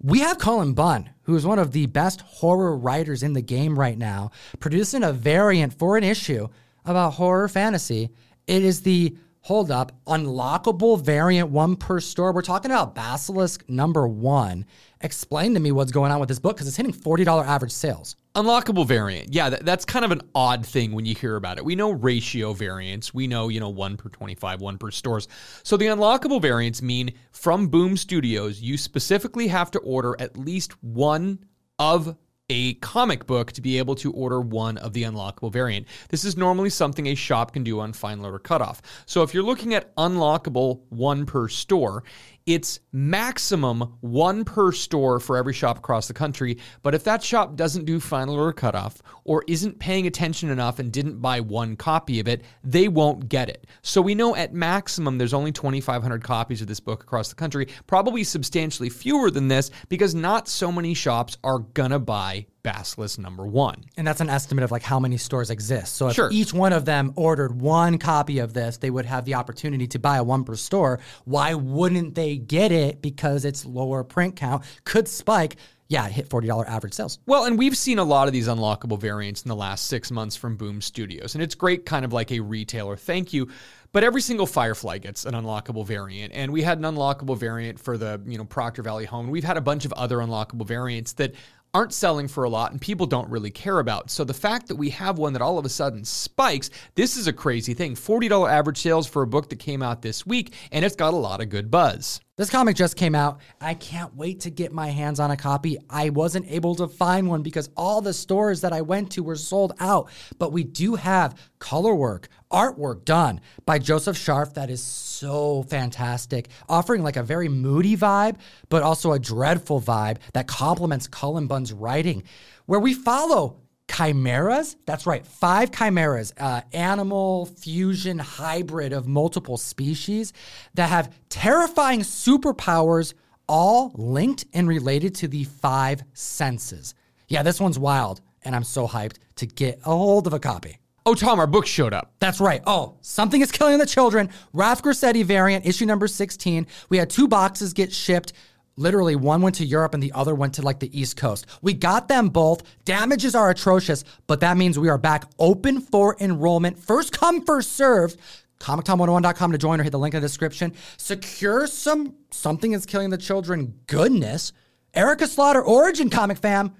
We 0.00 0.20
have 0.20 0.38
Cullen 0.38 0.74
Bunn, 0.74 1.10
who 1.22 1.34
is 1.36 1.46
one 1.46 1.58
of 1.58 1.72
the 1.72 1.86
best 1.86 2.20
horror 2.20 2.76
writers 2.76 3.22
in 3.22 3.32
the 3.32 3.40
game 3.40 3.78
right 3.78 3.98
now, 3.98 4.30
producing 4.60 5.02
a 5.02 5.12
variant 5.12 5.72
for 5.72 5.96
an 5.96 6.04
issue 6.04 6.48
about 6.84 7.14
horror 7.14 7.48
fantasy. 7.48 8.10
It 8.46 8.62
is 8.62 8.82
the 8.82 9.16
hold 9.48 9.70
up 9.70 9.92
unlockable 10.06 11.00
variant 11.00 11.48
one 11.48 11.74
per 11.74 12.00
store. 12.00 12.34
We're 12.34 12.42
talking 12.42 12.70
about 12.70 12.94
Basilisk 12.94 13.66
number 13.66 14.06
one. 14.06 14.66
Explain 15.00 15.54
to 15.54 15.60
me 15.60 15.72
what's 15.72 15.90
going 15.90 16.12
on 16.12 16.20
with 16.20 16.28
this 16.28 16.38
book 16.38 16.54
because 16.54 16.68
it's 16.68 16.76
hitting 16.76 16.92
$40 16.92 17.46
average 17.46 17.72
sales. 17.72 18.16
Unlockable 18.34 18.86
variant. 18.86 19.32
Yeah, 19.32 19.48
that, 19.48 19.64
that's 19.64 19.86
kind 19.86 20.04
of 20.04 20.10
an 20.10 20.20
odd 20.34 20.66
thing 20.66 20.92
when 20.92 21.06
you 21.06 21.14
hear 21.14 21.34
about 21.36 21.56
it. 21.56 21.64
We 21.64 21.76
know 21.76 21.92
ratio 21.92 22.52
variants. 22.52 23.14
We 23.14 23.26
know, 23.26 23.48
you 23.48 23.58
know, 23.58 23.70
one 23.70 23.96
per 23.96 24.10
25, 24.10 24.60
one 24.60 24.76
per 24.76 24.90
stores. 24.90 25.28
So 25.62 25.78
the 25.78 25.86
unlockable 25.86 26.42
variants 26.42 26.82
mean 26.82 27.14
from 27.32 27.68
Boom 27.68 27.96
Studios, 27.96 28.60
you 28.60 28.76
specifically 28.76 29.48
have 29.48 29.70
to 29.70 29.78
order 29.78 30.14
at 30.18 30.36
least 30.36 30.72
one 30.82 31.38
of 31.78 32.14
a 32.50 32.72
comic 32.74 33.26
book 33.26 33.52
to 33.52 33.60
be 33.60 33.76
able 33.76 33.94
to 33.94 34.10
order 34.12 34.40
one 34.40 34.78
of 34.78 34.94
the 34.94 35.02
unlockable 35.02 35.52
variant. 35.52 35.86
This 36.08 36.24
is 36.24 36.34
normally 36.34 36.70
something 36.70 37.06
a 37.06 37.14
shop 37.14 37.52
can 37.52 37.62
do 37.62 37.78
on 37.78 37.92
final 37.92 38.24
order 38.24 38.38
cutoff. 38.38 38.80
So 39.04 39.22
if 39.22 39.34
you're 39.34 39.42
looking 39.42 39.74
at 39.74 39.94
unlockable 39.96 40.80
one 40.88 41.26
per 41.26 41.48
store, 41.48 42.04
it's 42.48 42.80
maximum 42.92 43.98
one 44.00 44.42
per 44.42 44.72
store 44.72 45.20
for 45.20 45.36
every 45.36 45.52
shop 45.52 45.76
across 45.76 46.08
the 46.08 46.14
country. 46.14 46.56
But 46.82 46.94
if 46.94 47.04
that 47.04 47.22
shop 47.22 47.56
doesn't 47.56 47.84
do 47.84 48.00
final 48.00 48.36
order 48.36 48.54
cutoff 48.54 49.02
or 49.24 49.44
isn't 49.46 49.78
paying 49.78 50.06
attention 50.06 50.48
enough 50.48 50.78
and 50.78 50.90
didn't 50.90 51.20
buy 51.20 51.40
one 51.40 51.76
copy 51.76 52.20
of 52.20 52.26
it, 52.26 52.42
they 52.64 52.88
won't 52.88 53.28
get 53.28 53.50
it. 53.50 53.66
So 53.82 54.00
we 54.00 54.14
know 54.14 54.34
at 54.34 54.54
maximum 54.54 55.18
there's 55.18 55.34
only 55.34 55.52
2,500 55.52 56.24
copies 56.24 56.62
of 56.62 56.68
this 56.68 56.80
book 56.80 57.02
across 57.02 57.28
the 57.28 57.34
country, 57.34 57.68
probably 57.86 58.24
substantially 58.24 58.88
fewer 58.88 59.30
than 59.30 59.48
this 59.48 59.70
because 59.90 60.14
not 60.14 60.48
so 60.48 60.72
many 60.72 60.94
shops 60.94 61.36
are 61.44 61.58
gonna 61.58 61.98
buy 61.98 62.46
Basilisk 62.68 63.18
number 63.18 63.46
one. 63.46 63.84
And 63.96 64.06
that's 64.06 64.20
an 64.20 64.28
estimate 64.28 64.62
of 64.62 64.70
like 64.70 64.82
how 64.82 65.00
many 65.00 65.16
stores 65.16 65.48
exist. 65.48 65.96
So 65.96 66.08
if 66.08 66.14
sure. 66.14 66.28
each 66.30 66.52
one 66.52 66.74
of 66.74 66.84
them 66.84 67.14
ordered 67.16 67.60
one 67.60 67.96
copy 67.96 68.40
of 68.40 68.52
this, 68.52 68.76
they 68.76 68.90
would 68.90 69.06
have 69.06 69.24
the 69.24 69.34
opportunity 69.34 69.86
to 69.88 69.98
buy 69.98 70.18
a 70.18 70.22
one 70.22 70.44
per 70.44 70.54
store. 70.54 71.00
Why 71.24 71.54
wouldn't 71.54 72.14
they 72.14 72.36
get 72.36 72.70
it? 72.70 73.00
Because 73.00 73.46
it's 73.46 73.64
lower 73.64 74.04
print 74.04 74.36
count 74.36 74.64
could 74.84 75.08
spike 75.08 75.56
yeah, 75.90 76.06
it 76.06 76.12
hit 76.12 76.28
$40 76.28 76.68
average 76.68 76.92
sales. 76.92 77.18
Well, 77.24 77.46
and 77.46 77.58
we've 77.58 77.76
seen 77.76 77.98
a 77.98 78.04
lot 78.04 78.26
of 78.26 78.34
these 78.34 78.46
unlockable 78.46 79.00
variants 79.00 79.42
in 79.42 79.48
the 79.48 79.56
last 79.56 79.86
six 79.86 80.10
months 80.10 80.36
from 80.36 80.56
Boom 80.56 80.82
Studios, 80.82 81.34
and 81.34 81.42
it's 81.42 81.54
great, 81.54 81.86
kind 81.86 82.04
of 82.04 82.12
like 82.12 82.30
a 82.30 82.40
retailer 82.40 82.94
thank 82.94 83.32
you. 83.32 83.48
But 83.90 84.04
every 84.04 84.20
single 84.20 84.46
Firefly 84.46 84.98
gets 84.98 85.24
an 85.24 85.32
unlockable 85.32 85.86
variant, 85.86 86.34
and 86.34 86.52
we 86.52 86.60
had 86.60 86.76
an 86.76 86.84
unlockable 86.84 87.38
variant 87.38 87.80
for 87.80 87.96
the 87.96 88.20
you 88.26 88.36
know 88.36 88.44
Proctor 88.44 88.82
Valley 88.82 89.06
Home. 89.06 89.30
We've 89.30 89.44
had 89.44 89.56
a 89.56 89.62
bunch 89.62 89.86
of 89.86 89.94
other 89.94 90.18
unlockable 90.18 90.66
variants 90.66 91.14
that 91.14 91.34
aren't 91.74 91.92
selling 91.92 92.28
for 92.28 92.44
a 92.44 92.50
lot 92.50 92.72
and 92.72 92.80
people 92.80 93.06
don't 93.06 93.30
really 93.30 93.50
care 93.50 93.78
about. 93.78 94.10
So 94.10 94.24
the 94.24 94.34
fact 94.34 94.68
that 94.68 94.76
we 94.76 94.90
have 94.90 95.18
one 95.18 95.32
that 95.32 95.42
all 95.42 95.58
of 95.58 95.64
a 95.64 95.68
sudden 95.68 96.04
spikes, 96.04 96.70
this 96.94 97.16
is 97.16 97.26
a 97.26 97.32
crazy 97.32 97.74
thing. 97.74 97.94
$40 97.94 98.50
average 98.50 98.78
sales 98.78 99.06
for 99.06 99.22
a 99.22 99.26
book 99.26 99.48
that 99.50 99.58
came 99.58 99.82
out 99.82 100.02
this 100.02 100.26
week, 100.26 100.54
and 100.72 100.84
it's 100.84 100.96
got 100.96 101.14
a 101.14 101.16
lot 101.16 101.40
of 101.40 101.48
good 101.48 101.70
buzz. 101.70 102.20
This 102.38 102.50
comic 102.50 102.76
just 102.76 102.94
came 102.94 103.16
out. 103.16 103.40
I 103.60 103.74
can't 103.74 104.14
wait 104.14 104.38
to 104.42 104.50
get 104.50 104.72
my 104.72 104.90
hands 104.90 105.18
on 105.18 105.32
a 105.32 105.36
copy. 105.36 105.76
I 105.90 106.10
wasn't 106.10 106.48
able 106.48 106.76
to 106.76 106.86
find 106.86 107.26
one 107.28 107.42
because 107.42 107.68
all 107.76 108.00
the 108.00 108.14
stores 108.14 108.60
that 108.60 108.72
I 108.72 108.80
went 108.80 109.10
to 109.12 109.24
were 109.24 109.34
sold 109.34 109.72
out. 109.80 110.08
But 110.38 110.52
we 110.52 110.62
do 110.62 110.94
have 110.94 111.36
color 111.58 111.96
work, 111.96 112.28
artwork 112.52 113.04
done 113.04 113.40
by 113.66 113.80
Joseph 113.80 114.16
Scharf 114.16 114.54
that 114.54 114.70
is 114.70 114.80
so 114.80 115.64
fantastic, 115.64 116.46
offering 116.68 117.02
like 117.02 117.16
a 117.16 117.24
very 117.24 117.48
moody 117.48 117.96
vibe, 117.96 118.36
but 118.68 118.84
also 118.84 119.10
a 119.10 119.18
dreadful 119.18 119.82
vibe 119.82 120.18
that 120.32 120.46
complements 120.46 121.08
Cullen 121.08 121.48
Bunn's 121.48 121.72
writing, 121.72 122.22
where 122.66 122.78
we 122.78 122.94
follow 122.94 123.56
chimeras. 123.88 124.76
That's 124.86 125.06
right, 125.06 125.26
five 125.26 125.70
chimeras, 125.72 126.32
uh, 126.38 126.62
animal 126.72 127.46
fusion 127.46 128.18
hybrid 128.18 128.92
of 128.92 129.08
multiple 129.08 129.56
species 129.56 130.32
that 130.74 130.88
have 130.88 131.14
terrifying 131.28 132.00
superpowers, 132.00 133.14
all 133.48 133.92
linked 133.94 134.44
and 134.52 134.68
related 134.68 135.14
to 135.16 135.28
the 135.28 135.44
five 135.44 136.02
senses. 136.12 136.94
Yeah, 137.28 137.42
this 137.42 137.60
one's 137.60 137.78
wild, 137.78 138.20
and 138.42 138.54
I'm 138.54 138.64
so 138.64 138.86
hyped 138.86 139.16
to 139.36 139.46
get 139.46 139.80
a 139.80 139.90
hold 139.90 140.26
of 140.26 140.32
a 140.32 140.38
copy. 140.38 140.78
Oh, 141.06 141.14
Tom, 141.14 141.38
our 141.40 141.46
book 141.46 141.64
showed 141.64 141.94
up. 141.94 142.12
That's 142.18 142.38
right. 142.38 142.62
Oh, 142.66 142.96
something 143.00 143.40
is 143.40 143.50
killing 143.50 143.78
the 143.78 143.86
children. 143.86 144.28
Ralph 144.52 144.82
Grassetti 144.82 145.24
variant, 145.24 145.64
issue 145.64 145.86
number 145.86 146.06
16. 146.06 146.66
We 146.90 146.98
had 146.98 147.08
two 147.08 147.26
boxes 147.26 147.72
get 147.72 147.92
shipped 147.92 148.34
literally 148.78 149.16
one 149.16 149.42
went 149.42 149.56
to 149.56 149.64
Europe 149.64 149.94
and 149.94 150.02
the 150.02 150.12
other 150.12 150.34
went 150.34 150.54
to 150.54 150.62
like 150.62 150.78
the 150.78 150.98
East 150.98 151.16
Coast. 151.16 151.46
We 151.62 151.74
got 151.74 152.08
them 152.08 152.28
both. 152.28 152.62
Damages 152.84 153.34
are 153.34 153.50
atrocious, 153.50 154.04
but 154.26 154.40
that 154.40 154.56
means 154.56 154.78
we 154.78 154.88
are 154.88 154.98
back 154.98 155.24
open 155.38 155.80
for 155.80 156.16
enrollment. 156.20 156.78
First 156.78 157.12
come, 157.12 157.44
first 157.44 157.72
served. 157.72 158.18
ComicTom101.com 158.60 159.52
to 159.52 159.58
join 159.58 159.80
or 159.80 159.84
hit 159.84 159.90
the 159.90 159.98
link 159.98 160.14
in 160.14 160.20
the 160.20 160.26
description. 160.26 160.74
Secure 160.96 161.66
some 161.66 162.14
something 162.30 162.72
is 162.72 162.86
killing 162.86 163.10
the 163.10 163.18
children 163.18 163.74
goodness. 163.86 164.52
Erica 164.94 165.26
Slaughter, 165.26 165.62
Origin 165.62 166.10
Comic 166.10 166.38
Fam. 166.38 166.74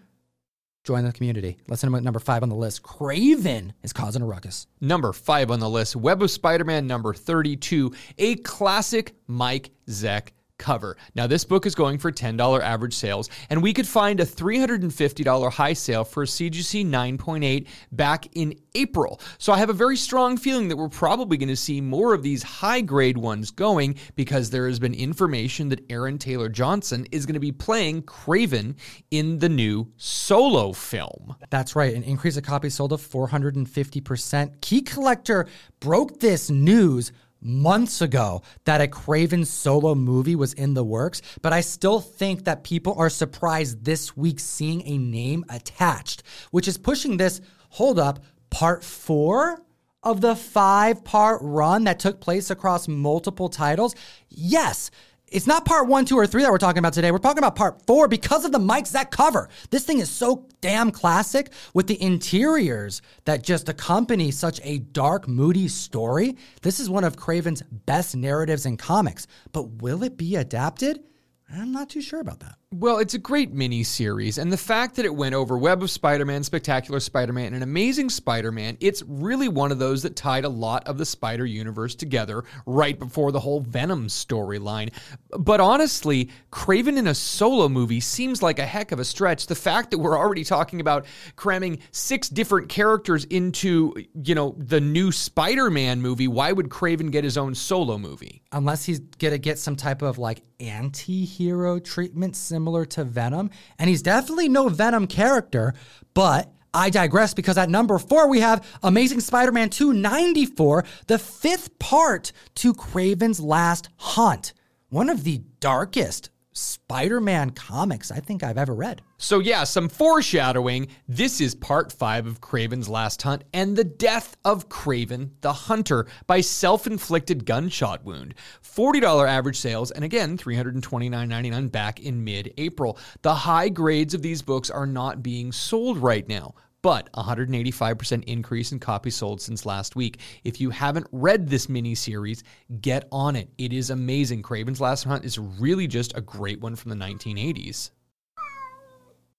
Join 0.85 1.05
the 1.05 1.13
community. 1.13 1.59
Let's 1.69 1.85
number 1.85 2.19
five 2.19 2.43
on 2.43 2.49
the 2.49 2.57
list. 2.57 2.83
Kraven 2.83 3.73
is 3.83 3.93
causing 3.93 4.23
a 4.23 4.27
ruckus. 4.27 4.67
Number 4.81 5.13
five 5.13 5.51
on 5.51 5.61
the 5.61 5.69
list. 5.69 5.95
Web 5.95 6.23
of 6.23 6.31
Spider 6.31 6.65
Man 6.65 6.87
number 6.87 7.13
32. 7.13 7.93
A 8.17 8.37
classic 8.37 9.15
Mike 9.27 9.71
Zeck 9.87 10.29
cover. 10.59 10.97
Now, 11.15 11.27
this 11.27 11.45
book 11.45 11.67
is 11.67 11.75
going 11.75 11.99
for 11.99 12.13
$10 12.13 12.61
average 12.61 12.95
sales, 12.95 13.31
and 13.51 13.63
we 13.63 13.73
could 13.73 13.87
find 13.87 14.21
a 14.21 14.27
$350 14.27 15.53
high 15.53 15.73
sale 15.73 16.05
for 16.05 16.25
a 16.25 16.27
CGC 16.27 16.87
9.8 16.87 17.67
back 17.93 18.27
in 18.35 18.55
April. 18.75 19.21
So 19.39 19.53
I 19.53 19.59
have 19.59 19.71
a 19.71 19.75
very 19.75 19.97
strong 19.97 20.37
feeling 20.37 20.69
that 20.69 20.77
we're 20.77 20.89
probably 20.89 21.37
going 21.37 21.49
to 21.49 21.57
see 21.57 21.81
more 21.81 22.15
of 22.15 22.23
these 22.23 22.43
high 22.43 22.81
grade 22.81 23.19
ones 23.19 23.51
going 23.51 23.97
because 24.15 24.51
there 24.51 24.67
has 24.67 24.79
been 24.79 24.95
information 24.95 25.69
that 25.71 25.85
Aaron 25.91 26.19
Taylor 26.19 26.49
Johnson 26.49 27.07
is 27.11 27.27
going 27.27 27.35
to 27.35 27.41
be 27.41 27.53
playing 27.53 28.03
Kraven 28.03 28.77
in 29.11 29.39
the 29.39 29.49
new 29.49 29.91
solo 29.97 30.73
film. 30.73 31.35
That's 31.51 31.75
right, 31.75 31.95
an 31.95 32.03
increase 32.03 32.37
of 32.37 32.45
copies 32.45 32.75
sold 32.75 32.93
of 32.93 33.01
450%. 33.01 34.61
Key 34.61 34.83
Collector 34.83 35.47
broke 35.81 36.21
this 36.21 36.51
news 36.51 37.13
months 37.41 38.01
ago 38.01 38.43
that 38.65 38.81
a 38.81 38.87
Kraven 38.87 39.47
solo 39.47 39.95
movie 39.95 40.37
was 40.37 40.53
in 40.55 40.75
the 40.75 40.85
works, 40.85 41.23
but 41.43 41.53
I 41.53 41.61
still 41.61 42.01
think 42.01 42.45
that 42.45 42.65
people 42.65 42.95
are 42.99 43.11
surprised 43.11 43.85
this 43.85 44.17
week 44.17 44.41
seeing 44.41 44.87
a 44.87 44.99
name 44.99 45.45
attached, 45.49 46.23
which 46.51 46.69
is 46.69 46.79
pushing 46.79 47.17
this, 47.17 47.41
hold 47.71 47.99
up, 47.99 48.21
part 48.51 48.83
four 48.83 49.63
of 50.03 50.21
the 50.21 50.37
five 50.37 51.05
part 51.05 51.41
run 51.43 51.85
that 51.85 51.99
took 51.99 52.21
place 52.21 52.51
across 52.51 52.89
multiple 52.89 53.49
titles. 53.49 53.95
Yes, 54.29 54.91
it's 55.31 55.47
not 55.47 55.65
part 55.65 55.89
one, 55.89 56.05
two, 56.05 56.17
or 56.17 56.27
three 56.27 56.43
that 56.43 56.51
we're 56.51 56.59
talking 56.59 56.79
about 56.79 56.93
today. 56.93 57.11
We're 57.11 57.19
talking 57.19 57.39
about 57.39 57.57
part 57.57 57.85
four 57.87 58.09
because 58.09 58.45
of 58.45 58.53
the 58.53 58.59
Mike 58.59 58.85
Zeck 58.85 59.11
cover. 59.11 59.49
This 59.71 59.85
thing 59.85 59.99
is 59.99 60.11
so 60.11 60.47
damn 60.61 60.91
classic 60.91 61.51
with 61.75 61.87
the 61.87 62.01
interiors 62.01 63.03
that 63.25 63.43
just 63.43 63.69
accompany 63.69 64.31
such 64.31 64.61
a 64.65 64.79
dark, 64.79 65.29
moody 65.29 65.69
story. 65.69 66.37
This 66.63 66.81
is 66.81 66.91
one 66.91 67.05
of 67.05 67.17
Kraven's 67.17 67.63
best 67.63 68.17
narratives 68.17 68.67
in 68.67 68.77
comics. 68.77 69.27
But 69.53 69.83
will 69.83 70.03
it 70.03 70.17
be 70.17 70.37
adapted? 70.37 71.03
I'm 71.51 71.73
not 71.73 71.89
too 71.89 72.03
sure 72.03 72.21
about 72.21 72.41
that. 72.41 72.57
Well, 72.75 72.99
it's 72.99 73.15
a 73.15 73.19
great 73.19 73.51
mini 73.51 73.83
series, 73.83 74.37
and 74.37 74.53
the 74.53 74.59
fact 74.59 74.97
that 74.97 75.07
it 75.07 75.15
went 75.15 75.35
over 75.35 75.57
Web 75.57 75.83
of 75.83 75.91
Spider 75.91 76.27
Man, 76.27 76.43
Spectacular 76.43 77.01
Spider 77.01 77.33
Man, 77.33 77.55
and 77.55 77.63
Amazing 77.63 78.11
Spider 78.11 78.53
Man, 78.53 78.77
it's 78.79 79.03
really 79.07 79.49
one 79.49 79.73
of 79.73 79.79
those 79.79 80.03
that 80.03 80.17
tied 80.17 80.45
a 80.45 80.51
lot 80.51 80.87
of 80.87 80.99
the 80.99 81.07
Spider 81.07 81.47
Universe 81.47 81.95
together 81.95 82.45
right 82.67 82.99
before 82.99 83.33
the 83.33 83.41
whole 83.41 83.61
Venom 83.61 84.07
storyline. 84.09 84.93
But 85.31 85.61
honestly, 85.61 86.29
Kraven 86.53 86.99
in 86.99 87.07
a 87.07 87.15
solo 87.15 87.71
movie 87.71 88.01
seems 88.01 88.43
like 88.43 88.59
a 88.59 88.67
heck 88.67 88.93
of 88.93 88.99
a 88.99 89.05
stretch. 89.05 89.47
The 89.47 89.55
fact 89.55 89.91
that 89.91 89.99
we're 89.99 90.19
already 90.19 90.45
talking 90.45 90.83
about 90.83 91.07
cramming 91.37 91.79
six 91.91 92.29
different 92.29 92.69
characters 92.69 93.25
into, 93.25 93.95
you 94.23 94.35
know, 94.35 94.55
the 94.59 94.83
new 94.83 95.11
Spider 95.11 95.71
Man 95.71 96.03
movie, 96.03 96.29
why 96.29 96.53
would 96.53 96.69
Kraven 96.69 97.11
get 97.11 97.25
his 97.25 97.39
own 97.39 97.55
solo 97.55 97.97
movie? 97.97 98.43
Unless 98.53 98.85
he's 98.85 98.99
gonna 98.99 99.39
get 99.39 99.59
some 99.59 99.75
type 99.75 100.03
of 100.03 100.19
like 100.19 100.43
anti 100.61 101.25
hero 101.25 101.79
treatment 101.79 102.37
similar 102.59 102.85
to 102.85 103.05
Venom. 103.05 103.51
And 103.79 103.89
he's 103.89 104.03
definitely 104.03 104.49
no 104.49 104.69
Venom 104.69 105.07
character, 105.07 105.75
but 106.13 106.53
I 106.75 106.91
digress 106.91 107.33
because 107.33 107.57
at 107.57 107.71
number 107.71 107.97
four, 107.99 108.29
we 108.29 108.41
have 108.41 108.67
Amazing 108.83 109.21
Spider 109.21 109.53
Man 109.53 109.71
294, 109.71 110.85
the 111.07 111.21
fifth 111.21 111.79
part 111.79 112.33
to 112.57 112.75
Kraven's 112.75 113.39
Last 113.39 113.91
Hunt. 113.97 114.55
One 114.89 115.09
of 115.09 115.23
the 115.23 115.41
darkest 115.61 116.31
Spider 116.53 117.21
Man 117.21 117.51
comics 117.51 118.11
I 118.11 118.19
think 118.19 118.43
I've 118.43 118.59
ever 118.59 118.75
read. 118.75 119.03
So, 119.21 119.41
yeah, 119.41 119.65
some 119.65 119.89
foreshadowing. 119.89 120.87
This 121.09 121.41
is 121.41 121.57
part 121.57 121.91
five 121.91 122.29
of 122.29 122.41
Kraven's 122.41 122.89
Last 122.89 123.21
Hunt 123.21 123.43
and 123.53 123.75
the 123.75 123.83
death 123.83 124.37
of 124.45 124.69
Kraven 124.69 125.31
the 125.41 125.53
Hunter 125.53 126.07
by 126.29 126.41
self 126.41 126.87
inflicted 126.87 127.45
gunshot 127.45 128.05
wound. 128.05 128.37
$40 128.63 129.29
average 129.29 129.59
sales, 129.59 129.91
and 129.91 130.05
again, 130.05 130.39
$329.99 130.39 131.73
back 131.73 131.99
in 131.99 132.23
mid 132.23 132.55
April. 132.59 132.97
The 133.23 133.35
high 133.35 133.71
grades 133.71 134.15
of 134.15 134.23
these 134.23 134.41
books 134.41 134.71
are 134.71 134.87
not 134.87 135.21
being 135.21 135.51
sold 135.51 135.99
right 135.99 136.27
now 136.29 136.55
but 136.81 137.13
185% 137.13 138.23
increase 138.25 138.71
in 138.71 138.79
copies 138.79 139.17
sold 139.17 139.41
since 139.41 139.67
last 139.67 139.97
week. 139.97 140.21
If 140.45 140.61
you 140.61 140.71
haven't 140.71 141.09
read 141.11 141.49
this 141.49 141.69
mini 141.69 141.97
series, 141.97 142.45
get 142.81 143.09
on 143.11 143.35
it. 143.35 143.51
It 143.59 143.73
is 143.73 143.91
amazing. 143.91 144.45
Kraven's 144.45 144.81
Last 144.81 145.03
Hunt 145.03 145.25
is 145.25 145.39
really 145.39 145.89
just 145.89 146.17
a 146.17 146.21
great 146.21 146.61
one 146.61 146.77
from 146.77 146.91
the 146.91 147.05
1980s. 147.05 147.91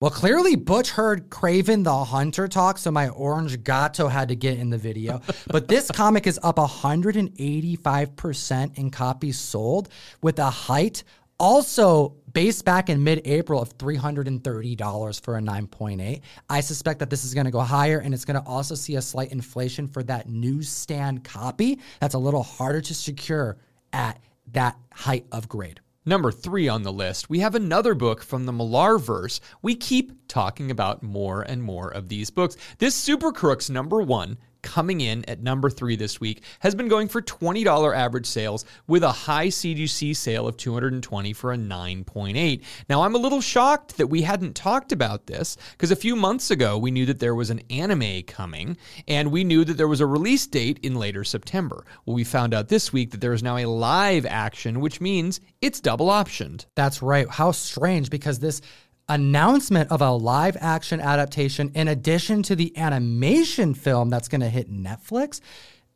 Well, 0.02 0.12
clearly 0.12 0.56
Butch 0.56 0.92
heard 0.92 1.30
Kraven 1.30 1.84
the 1.84 2.06
Hunter 2.06 2.48
talk, 2.48 2.78
so 2.78 2.90
my 2.90 3.10
orange 3.10 3.66
gato 3.66 4.08
had 4.08 4.30
to 4.30 4.36
get 4.36 4.58
in 4.58 4.70
the 4.70 4.78
video. 4.78 5.20
but 5.48 5.68
this 5.68 5.92
comic 5.92 6.26
is 6.26 6.40
up 6.42 6.56
185% 6.56 8.78
in 8.78 8.92
copies 8.92 9.38
sold 9.38 9.90
with 10.22 10.40
a 10.40 10.50
height 10.50 11.04
also 11.38 12.16
based 12.32 12.64
back 12.64 12.90
in 12.90 13.04
mid-April 13.04 13.62
of 13.62 13.78
$330 13.78 15.22
for 15.22 15.38
a 15.38 15.42
9.8. 15.42 16.22
I 16.50 16.62
suspect 16.62 17.00
that 17.00 17.10
this 17.10 17.26
is 17.26 17.34
going 17.34 17.48
to 17.48 17.52
go 17.52 17.60
higher 17.60 18.00
and 18.00 18.14
it's 18.14 18.24
going 18.24 18.42
to 18.42 18.48
also 18.48 18.76
see 18.76 18.96
a 18.96 19.02
slight 19.02 19.34
inflation 19.34 19.86
for 19.86 20.02
that 20.04 20.30
newsstand 20.30 21.26
copy 21.26 21.78
that's 22.00 22.16
a 22.16 22.20
little 22.20 22.44
harder 22.44 22.80
to 22.80 22.96
secure 22.96 23.58
at 23.92 24.18
that 24.54 24.78
height 24.94 25.26
of 25.34 25.50
grade. 25.50 25.82
Number 26.06 26.32
three 26.32 26.70
on 26.70 26.84
the 26.84 26.94
list, 26.94 27.30
we 27.30 27.40
have 27.40 27.56
another 27.56 27.94
book 27.94 28.24
from 28.24 28.46
the 28.46 28.54
Millarverse. 28.54 29.42
We 29.62 29.76
keep 29.76 30.30
talking 30.30 30.72
about 30.72 31.04
more 31.04 31.42
and 31.42 31.62
more 31.62 31.90
of 31.90 32.08
these 32.08 32.30
books. 32.30 32.56
This 32.78 32.96
Super 32.96 33.34
Crooks 33.34 33.70
number 33.70 34.02
one 34.02 34.38
coming 34.62 35.02
in 35.02 35.24
at 35.26 35.42
number 35.42 35.70
three 35.70 35.96
this 35.96 36.20
week 36.20 36.44
has 36.60 36.76
been 36.76 36.88
going 36.88 37.08
for 37.08 37.22
$20 37.22 37.96
average 37.96 38.26
sales 38.26 38.66
with 38.88 39.04
a 39.04 39.12
high 39.12 39.48
CGC 39.48 40.16
sale 40.16 40.48
of 40.48 40.58
220 40.58 41.34
for 41.34 41.54
a 41.54 41.58
9.8. 41.58 42.64
Now, 42.90 43.04
I'm 43.04 43.16
a 43.16 43.20
little 43.20 43.42
shocked 43.42 43.98
that 43.98 44.08
we 44.08 44.22
hadn't 44.22 44.56
talked 44.56 44.92
about 44.92 45.28
this 45.28 45.58
because 45.72 45.92
a 45.92 45.96
few 45.96 46.16
months 46.16 46.52
ago 46.52 46.78
we 46.78 46.92
knew 46.92 47.06
that 47.06 47.20
there 47.20 47.36
was 47.36 47.50
an 47.50 47.62
anime 47.70 48.24
coming 48.24 48.78
and 49.08 49.32
we 49.32 49.44
knew 49.44 49.64
that 49.66 49.78
there 49.78 49.88
was 49.88 50.02
a 50.02 50.06
release 50.06 50.48
date 50.48 50.80
in 50.84 50.96
later 50.96 51.24
September. 51.24 51.86
Well, 52.06 52.16
we 52.16 52.24
found 52.24 52.54
out 52.54 52.68
this 52.68 52.94
week 52.94 53.12
that 53.12 53.22
there 53.22 53.34
is 53.34 53.44
now 53.44 53.58
a 53.58 53.66
live 53.66 54.26
action, 54.26 54.80
which 54.80 55.02
means 55.02 55.40
it's 55.62 55.80
double 55.80 56.08
optioned. 56.08 56.66
That's 56.76 57.02
right. 57.02 57.30
How 57.30 57.52
strange 57.52 58.10
because 58.10 58.40
this 58.40 58.62
announcement 59.10 59.92
of 59.92 60.02
a 60.02 60.12
live 60.12 60.56
action 60.62 61.02
adaptation 61.02 61.72
in 61.74 61.88
addition 61.88 62.44
to 62.44 62.56
the 62.56 62.78
animation 62.78 63.74
film 63.74 64.10
that's 64.10 64.28
going 64.28 64.42
to 64.42 64.50
hit 64.50 64.72
Netflix 64.72 65.42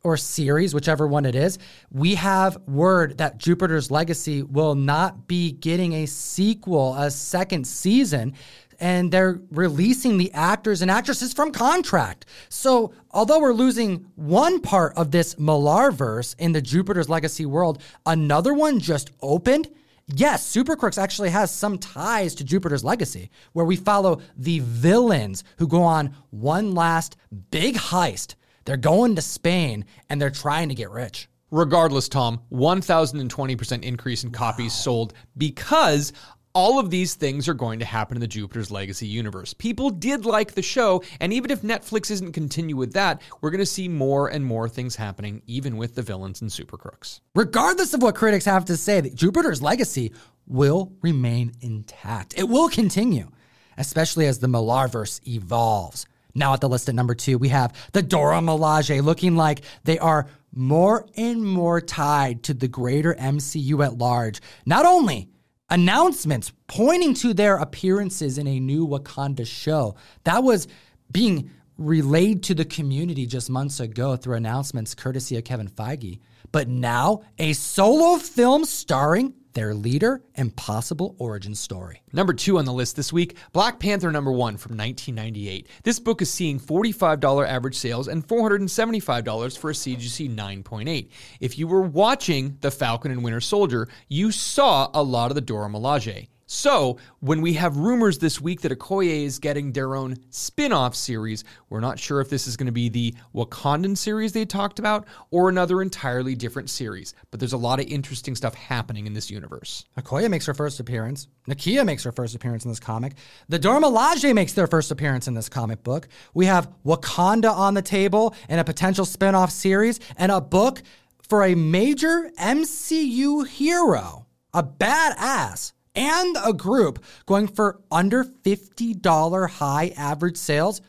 or 0.04 0.18
series, 0.18 0.74
whichever 0.74 1.06
one 1.06 1.24
it 1.24 1.34
is, 1.34 1.58
we 1.90 2.14
have 2.14 2.58
word 2.68 3.16
that 3.18 3.38
Jupiter's 3.38 3.90
Legacy 3.90 4.42
will 4.42 4.74
not 4.74 5.26
be 5.26 5.50
getting 5.50 5.94
a 5.94 6.06
sequel, 6.06 6.94
a 6.94 7.10
second 7.10 7.66
season. 7.66 8.34
And 8.80 9.10
they're 9.10 9.40
releasing 9.50 10.18
the 10.18 10.32
actors 10.34 10.82
and 10.82 10.90
actresses 10.90 11.32
from 11.32 11.52
contract. 11.52 12.26
So, 12.48 12.92
although 13.12 13.38
we're 13.40 13.54
losing 13.54 14.04
one 14.16 14.60
part 14.60 14.94
of 14.96 15.12
this 15.12 15.36
Millarverse 15.36 16.34
in 16.38 16.52
the 16.52 16.60
Jupiter's 16.60 17.08
Legacy 17.08 17.46
world, 17.46 17.80
another 18.04 18.52
one 18.52 18.80
just 18.80 19.10
opened 19.22 19.70
Yes, 20.06 20.46
Super 20.46 20.76
Crooks 20.76 20.98
actually 20.98 21.30
has 21.30 21.50
some 21.50 21.78
ties 21.78 22.34
to 22.34 22.44
Jupiter's 22.44 22.84
Legacy, 22.84 23.30
where 23.54 23.64
we 23.64 23.76
follow 23.76 24.20
the 24.36 24.58
villains 24.60 25.44
who 25.58 25.66
go 25.66 25.82
on 25.82 26.14
one 26.30 26.74
last 26.74 27.16
big 27.50 27.76
heist. 27.76 28.34
They're 28.66 28.76
going 28.76 29.16
to 29.16 29.22
Spain 29.22 29.86
and 30.10 30.20
they're 30.20 30.30
trying 30.30 30.68
to 30.68 30.74
get 30.74 30.90
rich. 30.90 31.28
Regardless, 31.50 32.08
Tom, 32.08 32.40
1,020% 32.52 33.82
increase 33.82 34.24
in 34.24 34.30
copies 34.30 34.72
wow. 34.72 34.82
sold 34.82 35.14
because 35.38 36.12
all 36.54 36.78
of 36.78 36.88
these 36.88 37.14
things 37.16 37.48
are 37.48 37.54
going 37.54 37.80
to 37.80 37.84
happen 37.84 38.16
in 38.16 38.20
the 38.20 38.28
Jupiter's 38.28 38.70
Legacy 38.70 39.08
universe. 39.08 39.52
People 39.52 39.90
did 39.90 40.24
like 40.24 40.52
the 40.52 40.62
show, 40.62 41.02
and 41.18 41.32
even 41.32 41.50
if 41.50 41.62
Netflix 41.62 42.12
isn't 42.12 42.32
continue 42.32 42.76
with 42.76 42.92
that, 42.92 43.20
we're 43.40 43.50
going 43.50 43.58
to 43.58 43.66
see 43.66 43.88
more 43.88 44.28
and 44.28 44.46
more 44.46 44.68
things 44.68 44.94
happening, 44.94 45.42
even 45.48 45.76
with 45.76 45.96
the 45.96 46.02
villains 46.02 46.40
and 46.40 46.52
super 46.52 46.76
crooks. 46.76 47.20
Regardless 47.34 47.92
of 47.92 48.02
what 48.02 48.14
critics 48.14 48.44
have 48.44 48.64
to 48.66 48.76
say, 48.76 49.10
Jupiter's 49.10 49.62
Legacy 49.62 50.12
will 50.46 50.92
remain 51.02 51.52
intact. 51.60 52.38
It 52.38 52.48
will 52.48 52.68
continue, 52.68 53.32
especially 53.76 54.26
as 54.26 54.38
the 54.38 54.46
Millarverse 54.46 55.26
evolves. 55.26 56.06
Now 56.36 56.52
at 56.52 56.60
the 56.60 56.68
list 56.68 56.88
at 56.88 56.94
number 56.94 57.16
two, 57.16 57.36
we 57.36 57.48
have 57.48 57.74
the 57.92 58.02
Dora 58.02 58.38
Milaje 58.38 59.02
looking 59.02 59.34
like 59.34 59.62
they 59.82 59.98
are 59.98 60.28
more 60.52 61.06
and 61.16 61.44
more 61.44 61.80
tied 61.80 62.44
to 62.44 62.54
the 62.54 62.68
greater 62.68 63.14
MCU 63.14 63.84
at 63.84 63.98
large. 63.98 64.40
Not 64.66 64.86
only 64.86 65.30
announcements 65.70 66.52
pointing 66.66 67.14
to 67.14 67.34
their 67.34 67.56
appearances 67.56 68.38
in 68.38 68.46
a 68.46 68.60
new 68.60 68.86
Wakanda 68.86 69.46
show. 69.46 69.96
That 70.24 70.42
was 70.42 70.68
being 71.10 71.50
relayed 71.76 72.42
to 72.44 72.54
the 72.54 72.64
community 72.64 73.26
just 73.26 73.50
months 73.50 73.80
ago 73.80 74.16
through 74.16 74.36
announcements 74.36 74.94
courtesy 74.94 75.36
of 75.36 75.44
Kevin 75.44 75.68
Feige. 75.68 76.20
But 76.52 76.68
now, 76.68 77.22
a 77.38 77.52
solo 77.52 78.18
film 78.18 78.64
starring 78.64 79.34
their 79.54 79.74
leader 79.74 80.22
and 80.34 80.54
possible 80.56 81.14
origin 81.18 81.54
story. 81.54 82.02
Number 82.12 82.32
two 82.32 82.58
on 82.58 82.64
the 82.64 82.72
list 82.72 82.96
this 82.96 83.12
week 83.12 83.36
Black 83.52 83.78
Panther 83.78 84.12
number 84.12 84.32
one 84.32 84.56
from 84.56 84.76
1998. 84.76 85.68
This 85.82 85.98
book 85.98 86.20
is 86.20 86.30
seeing 86.30 86.60
$45 86.60 87.46
average 87.46 87.76
sales 87.76 88.08
and 88.08 88.26
$475 88.26 89.58
for 89.58 89.70
a 89.70 89.74
CGC 89.74 90.34
9.8. 90.34 91.08
If 91.40 91.58
you 91.58 91.66
were 91.66 91.82
watching 91.82 92.58
The 92.60 92.70
Falcon 92.70 93.10
and 93.10 93.24
Winter 93.24 93.40
Soldier, 93.40 93.88
you 94.08 94.30
saw 94.30 94.90
a 94.92 95.02
lot 95.02 95.30
of 95.30 95.34
the 95.34 95.40
Dora 95.40 95.68
Milaje. 95.68 96.28
So, 96.54 96.98
when 97.18 97.40
we 97.40 97.54
have 97.54 97.78
rumors 97.78 98.18
this 98.18 98.40
week 98.40 98.60
that 98.60 98.70
Okoye 98.70 99.24
is 99.24 99.40
getting 99.40 99.72
their 99.72 99.96
own 99.96 100.14
spin 100.30 100.72
off 100.72 100.94
series, 100.94 101.42
we're 101.68 101.80
not 101.80 101.98
sure 101.98 102.20
if 102.20 102.30
this 102.30 102.46
is 102.46 102.56
going 102.56 102.66
to 102.66 102.72
be 102.72 102.88
the 102.88 103.12
Wakandan 103.34 103.98
series 103.98 104.30
they 104.30 104.44
talked 104.44 104.78
about 104.78 105.04
or 105.32 105.48
another 105.48 105.82
entirely 105.82 106.36
different 106.36 106.70
series. 106.70 107.12
But 107.32 107.40
there's 107.40 107.54
a 107.54 107.58
lot 107.58 107.80
of 107.80 107.86
interesting 107.86 108.36
stuff 108.36 108.54
happening 108.54 109.08
in 109.08 109.14
this 109.14 109.32
universe. 109.32 109.84
Okoye 109.98 110.30
makes 110.30 110.46
her 110.46 110.54
first 110.54 110.78
appearance. 110.78 111.26
Nakia 111.48 111.84
makes 111.84 112.04
her 112.04 112.12
first 112.12 112.36
appearance 112.36 112.64
in 112.64 112.70
this 112.70 112.78
comic. 112.78 113.14
The 113.48 113.58
Dora 113.58 113.80
Milaje 113.80 114.32
makes 114.32 114.52
their 114.52 114.68
first 114.68 114.92
appearance 114.92 115.26
in 115.26 115.34
this 115.34 115.48
comic 115.48 115.82
book. 115.82 116.06
We 116.34 116.46
have 116.46 116.72
Wakanda 116.86 117.50
on 117.50 117.74
the 117.74 117.82
table 117.82 118.32
and 118.48 118.60
a 118.60 118.64
potential 118.64 119.04
spin 119.04 119.34
off 119.34 119.50
series 119.50 119.98
and 120.16 120.30
a 120.30 120.40
book 120.40 120.84
for 121.28 121.42
a 121.42 121.56
major 121.56 122.30
MCU 122.38 123.44
hero, 123.44 124.26
a 124.52 124.62
badass 124.62 125.72
and 125.94 126.36
a 126.44 126.52
group 126.52 127.04
going 127.26 127.48
for 127.48 127.80
under 127.90 128.24
$50 128.24 129.50
high 129.50 129.92
average 129.96 130.36
sales, 130.36 130.80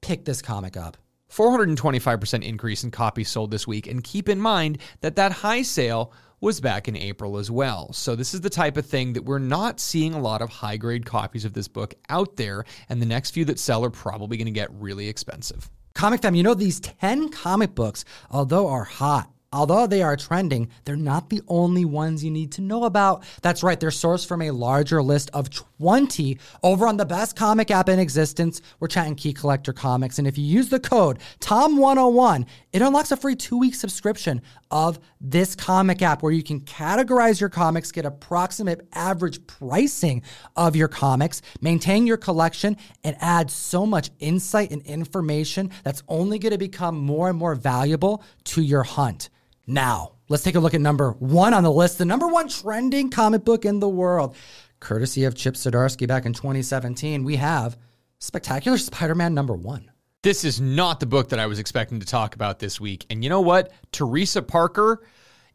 pick 0.00 0.24
this 0.24 0.42
comic 0.42 0.76
up. 0.76 0.96
425% 1.30 2.42
increase 2.42 2.82
in 2.84 2.90
copies 2.90 3.28
sold 3.28 3.50
this 3.50 3.66
week. 3.66 3.86
And 3.86 4.02
keep 4.02 4.28
in 4.28 4.40
mind 4.40 4.78
that 5.00 5.16
that 5.16 5.32
high 5.32 5.62
sale 5.62 6.12
was 6.40 6.60
back 6.60 6.88
in 6.88 6.96
April 6.96 7.36
as 7.36 7.50
well. 7.50 7.92
So 7.92 8.16
this 8.16 8.34
is 8.34 8.40
the 8.40 8.50
type 8.50 8.76
of 8.76 8.86
thing 8.86 9.12
that 9.12 9.24
we're 9.24 9.38
not 9.38 9.78
seeing 9.78 10.14
a 10.14 10.20
lot 10.20 10.42
of 10.42 10.48
high 10.48 10.76
grade 10.76 11.04
copies 11.04 11.44
of 11.44 11.52
this 11.52 11.68
book 11.68 11.94
out 12.08 12.36
there. 12.36 12.64
And 12.88 13.00
the 13.00 13.06
next 13.06 13.30
few 13.30 13.44
that 13.46 13.58
sell 13.58 13.84
are 13.84 13.90
probably 13.90 14.36
going 14.36 14.46
to 14.46 14.52
get 14.52 14.72
really 14.72 15.08
expensive. 15.08 15.70
Comic 15.94 16.22
Fam, 16.22 16.34
you 16.34 16.42
know, 16.42 16.54
these 16.54 16.80
10 16.80 17.28
comic 17.28 17.74
books, 17.74 18.04
although 18.30 18.68
are 18.68 18.84
hot, 18.84 19.30
Although 19.52 19.88
they 19.88 20.00
are 20.00 20.16
trending, 20.16 20.68
they're 20.84 20.94
not 20.94 21.28
the 21.28 21.42
only 21.48 21.84
ones 21.84 22.24
you 22.24 22.30
need 22.30 22.52
to 22.52 22.60
know 22.60 22.84
about. 22.84 23.24
That's 23.42 23.64
right, 23.64 23.80
they're 23.80 23.90
sourced 23.90 24.24
from 24.24 24.42
a 24.42 24.52
larger 24.52 25.02
list 25.02 25.28
of 25.34 25.50
20 25.50 26.38
over 26.62 26.86
on 26.86 26.98
the 26.98 27.04
best 27.04 27.34
comic 27.34 27.68
app 27.72 27.88
in 27.88 27.98
existence. 27.98 28.62
We're 28.78 28.86
chatting 28.86 29.16
Key 29.16 29.32
Collector 29.32 29.72
Comics. 29.72 30.20
And 30.20 30.28
if 30.28 30.38
you 30.38 30.44
use 30.44 30.68
the 30.68 30.78
code 30.78 31.18
TOM101, 31.40 32.46
it 32.72 32.80
unlocks 32.80 33.10
a 33.10 33.16
free 33.16 33.34
two 33.34 33.58
week 33.58 33.74
subscription 33.74 34.40
of 34.70 35.00
this 35.20 35.56
comic 35.56 36.00
app 36.00 36.22
where 36.22 36.30
you 36.30 36.44
can 36.44 36.60
categorize 36.60 37.40
your 37.40 37.48
comics, 37.48 37.90
get 37.90 38.04
approximate 38.04 38.86
average 38.92 39.44
pricing 39.48 40.22
of 40.54 40.76
your 40.76 40.86
comics, 40.86 41.42
maintain 41.60 42.06
your 42.06 42.18
collection, 42.18 42.76
and 43.02 43.16
add 43.18 43.50
so 43.50 43.84
much 43.84 44.12
insight 44.20 44.70
and 44.70 44.82
information 44.82 45.72
that's 45.82 46.04
only 46.06 46.38
going 46.38 46.52
to 46.52 46.58
become 46.58 46.96
more 46.96 47.28
and 47.28 47.36
more 47.36 47.56
valuable 47.56 48.22
to 48.44 48.62
your 48.62 48.84
hunt. 48.84 49.28
Now, 49.70 50.14
let's 50.28 50.42
take 50.42 50.56
a 50.56 50.60
look 50.60 50.74
at 50.74 50.80
number 50.80 51.12
one 51.12 51.54
on 51.54 51.62
the 51.62 51.70
list, 51.70 51.98
the 51.98 52.04
number 52.04 52.26
one 52.26 52.48
trending 52.48 53.08
comic 53.08 53.44
book 53.44 53.64
in 53.64 53.78
the 53.78 53.88
world. 53.88 54.34
Courtesy 54.80 55.22
of 55.22 55.36
Chip 55.36 55.54
Zdarsky 55.54 56.08
back 56.08 56.26
in 56.26 56.32
2017, 56.32 57.22
we 57.22 57.36
have 57.36 57.78
Spectacular 58.18 58.76
Spider 58.78 59.14
Man 59.14 59.32
number 59.32 59.54
one. 59.54 59.88
This 60.24 60.44
is 60.44 60.60
not 60.60 60.98
the 60.98 61.06
book 61.06 61.28
that 61.28 61.38
I 61.38 61.46
was 61.46 61.60
expecting 61.60 62.00
to 62.00 62.06
talk 62.06 62.34
about 62.34 62.58
this 62.58 62.80
week. 62.80 63.06
And 63.10 63.22
you 63.22 63.30
know 63.30 63.42
what? 63.42 63.70
Teresa 63.92 64.42
Parker 64.42 65.04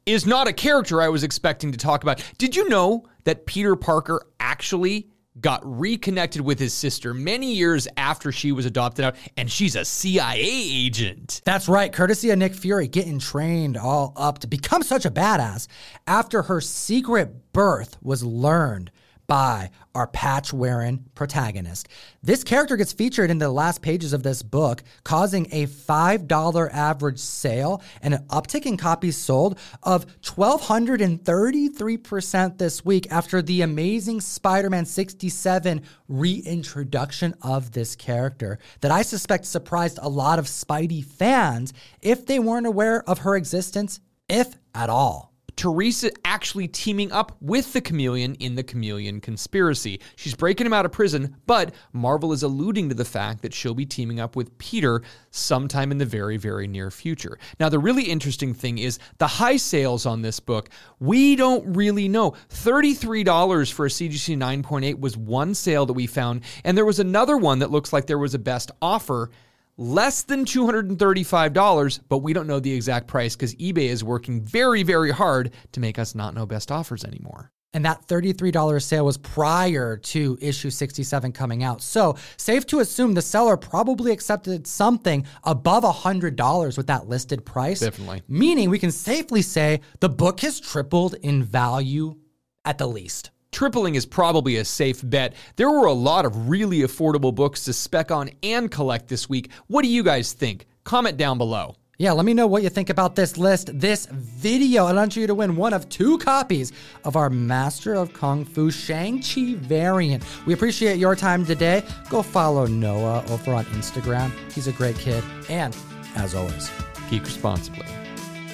is 0.06 0.26
not 0.26 0.48
a 0.48 0.54
character 0.54 1.02
I 1.02 1.10
was 1.10 1.26
expecting 1.26 1.74
to 1.74 1.78
talk 1.78 2.04
about. 2.04 2.24
Did 2.38 2.56
you 2.56 2.70
know 2.70 3.04
that 3.26 3.46
Peter 3.46 3.76
Parker 3.76 4.26
actually 4.40 5.10
got 5.40 5.62
reconnected 5.64 6.42
with 6.42 6.60
his 6.60 6.74
sister 6.74 7.14
many 7.14 7.54
years 7.54 7.88
after 7.98 8.32
she 8.32 8.52
was 8.52 8.66
adopted 8.66 9.06
out, 9.06 9.16
and 9.38 9.52
she's 9.52 9.76
a 9.76 9.86
CIA 9.86 10.40
agent. 10.40 11.42
That's 11.46 11.68
right, 11.68 11.92
courtesy 11.92 12.30
of 12.30 12.40
Nick 12.40 12.54
Fury 12.54 12.88
getting 12.88 13.20
trained 13.20 13.78
all 13.78 14.14
up 14.16 14.40
to 14.40 14.48
become 14.48 14.84
such 14.84 15.06
a 15.06 15.12
badass 15.12 15.68
after 16.08 16.44
her 16.44 16.62
secret 16.62 17.54
birth 17.54 17.98
was 18.02 18.24
learned 18.24 18.92
by 19.28 19.70
our 19.94 20.08
patch 20.08 20.54
wearing 20.54 21.06
protagonist. 21.16 21.90
This 22.22 22.44
character 22.44 22.76
gets 22.76 22.92
featured 22.94 23.32
in 23.32 23.38
the 23.38 23.50
last 23.50 23.82
pages 23.82 24.12
of 24.14 24.24
this 24.24 24.44
book, 24.44 24.84
causing 25.04 25.48
a 25.52 25.68
$5 25.68 26.74
average 26.74 27.20
sale 27.20 27.82
and 28.02 28.14
an 28.14 28.24
uptick 28.26 28.66
in 28.66 28.78
copies 28.78 29.18
sold 29.18 29.58
of 29.84 30.06
1,233% 30.22 32.58
this 32.58 32.84
week 32.84 33.08
after 33.12 33.42
the 33.42 33.62
amazing 33.62 34.20
Spider 34.22 34.70
Man 34.70 34.86
67 34.86 35.82
reintroduction 36.08 37.36
of 37.42 37.72
this 37.72 37.96
character 37.96 38.60
that 38.82 38.92
I 38.92 39.02
suspect 39.02 39.46
surprised 39.46 40.00
a 40.02 40.10
lot 40.10 40.40
of 40.40 40.46
Spidey 40.46 41.04
fans 41.04 41.74
if 42.02 42.26
they 42.26 42.40
weren't 42.40 42.68
aware 42.68 43.08
of 43.10 43.20
her 43.20 43.36
existence, 43.36 44.00
if 44.28 44.56
at 44.74 44.90
all. 44.90 45.35
Teresa 45.56 46.12
actually 46.24 46.68
teaming 46.68 47.12
up 47.12 47.36
with 47.42 47.74
the 47.74 47.82
chameleon 47.82 48.36
in 48.36 48.56
the 48.56 48.64
chameleon 48.64 49.22
conspiracy. 49.22 50.02
She's 50.16 50.36
breaking 50.36 50.68
him 50.68 50.74
out 50.74 50.86
of 50.86 50.92
prison, 50.92 51.38
but 51.46 51.74
Marvel 51.94 52.34
is 52.34 52.44
alluding 52.44 52.90
to 52.90 52.96
the 52.96 53.06
fact 53.06 53.42
that 53.42 53.54
she'll 53.54 53.74
be 53.74 53.86
teaming 53.86 54.20
up 54.20 54.36
with 54.36 54.58
Peter 54.58 55.02
sometime 55.32 55.92
in 55.92 55.98
the 55.98 56.06
very, 56.06 56.38
very 56.38 56.68
near 56.68 56.92
future. 56.92 57.40
Now, 57.60 57.70
the 57.70 57.80
really 57.80 58.04
interesting 58.04 58.54
thing 58.54 58.78
is 58.78 59.00
the 59.18 59.28
high 59.28 59.58
sales 59.58 60.06
on 60.06 60.22
this 60.22 60.40
book, 60.40 60.70
we 61.00 61.36
don't 61.36 61.76
really 61.76 62.08
know. 62.08 62.32
$33 62.50 63.72
for 63.72 63.86
a 63.86 63.90
CGC 63.90 64.38
9.8 64.38 65.00
was 65.00 65.18
one 65.18 65.54
sale 65.54 65.86
that 65.86 65.94
we 65.94 66.08
found, 66.08 66.42
and 66.64 66.78
there 66.78 66.86
was 66.86 67.00
another 67.00 67.38
one 67.38 67.60
that 67.60 67.72
looks 67.72 67.94
like 67.94 68.08
there 68.08 68.18
was 68.18 68.34
a 68.34 68.40
best 68.40 68.72
offer 68.82 69.30
less 69.78 70.24
than 70.24 70.46
$235, 70.46 72.00
but 72.08 72.20
we 72.20 72.34
don't 72.34 72.48
know 72.48 72.60
the 72.60 72.74
exact 72.74 73.08
price 73.08 73.36
because 73.36 73.56
eBay 73.56 73.90
is 73.90 74.04
working 74.04 74.42
very, 74.42 74.84
very 74.84 75.12
hard 75.12 75.52
to 75.74 75.80
make 75.80 76.00
us 76.00 76.16
not 76.16 76.34
know 76.34 76.46
best 76.46 76.72
offers 76.72 77.04
anymore. 77.04 77.52
And 77.74 77.84
that 77.84 78.08
$33 78.08 78.82
sale 78.82 79.04
was 79.04 79.18
prior 79.18 79.98
to 79.98 80.38
issue 80.40 80.70
67 80.70 81.34
coming 81.34 81.62
out. 81.62 81.82
So, 81.82 82.16
safe 82.38 82.66
to 82.68 82.80
assume 82.80 83.14
the 83.14 83.22
seller 83.22 83.58
probably 83.58 84.14
accepted 84.14 84.66
something 84.66 85.26
above 85.44 85.84
$100 85.84 86.78
with 86.78 86.88
that 86.88 87.10
listed 87.10 87.46
price. 87.46 87.82
Definitely. 87.82 88.22
Meaning 88.30 88.70
we 88.70 88.80
can 88.80 88.92
safely 88.92 89.42
say 89.42 89.82
the 90.00 90.08
book 90.08 90.40
has 90.40 90.62
tripled 90.62 91.16
in 91.16 91.44
value 91.44 92.16
at 92.64 92.78
the 92.78 92.88
least. 92.88 93.32
Tripling 93.56 93.96
is 93.96 94.06
probably 94.06 94.58
a 94.58 94.66
safe 94.66 95.00
bet. 95.10 95.34
There 95.56 95.72
were 95.72 95.86
a 95.86 95.94
lot 95.94 96.26
of 96.26 96.50
really 96.50 96.80
affordable 96.80 97.34
books 97.34 97.64
to 97.64 97.74
spec 97.74 98.12
on 98.12 98.30
and 98.44 98.70
collect 98.70 99.08
this 99.08 99.30
week. 99.30 99.50
What 99.68 99.84
do 99.84 99.88
you 99.88 100.04
guys 100.04 100.34
think? 100.34 100.66
Comment 100.84 101.16
down 101.16 101.38
below. 101.38 101.78
Yeah, 101.98 102.12
let 102.12 102.26
me 102.26 102.34
know 102.34 102.48
what 102.48 102.64
you 102.64 102.70
think 102.70 102.90
about 102.90 103.16
this 103.16 103.38
list, 103.38 103.70
this 103.80 104.08
video. 104.08 104.86
I 104.86 104.92
want 104.92 105.16
you 105.16 105.26
to 105.26 105.34
win 105.34 105.56
one 105.56 105.72
of 105.72 105.88
two 105.88 106.18
copies 106.18 106.74
of 107.06 107.16
our 107.16 107.30
Master 107.30 107.94
of 107.94 108.12
Kung 108.12 108.44
Fu 108.44 108.70
Shang-Chi 108.70 109.54
variant. 109.56 110.22
We 110.46 110.54
appreciate 110.54 110.98
your 110.98 111.16
time 111.16 111.46
today. 111.46 111.82
Go 112.10 112.22
follow 112.22 112.66
Noah 112.66 113.24
over 113.30 113.54
on 113.54 113.64
Instagram. 113.68 114.34
He's 114.52 114.68
a 114.68 114.74
great 114.74 114.98
kid. 115.00 115.24
And 115.48 115.74
as 116.18 116.36
always, 116.36 116.70
geek 117.10 117.24
responsibly. 117.24 117.88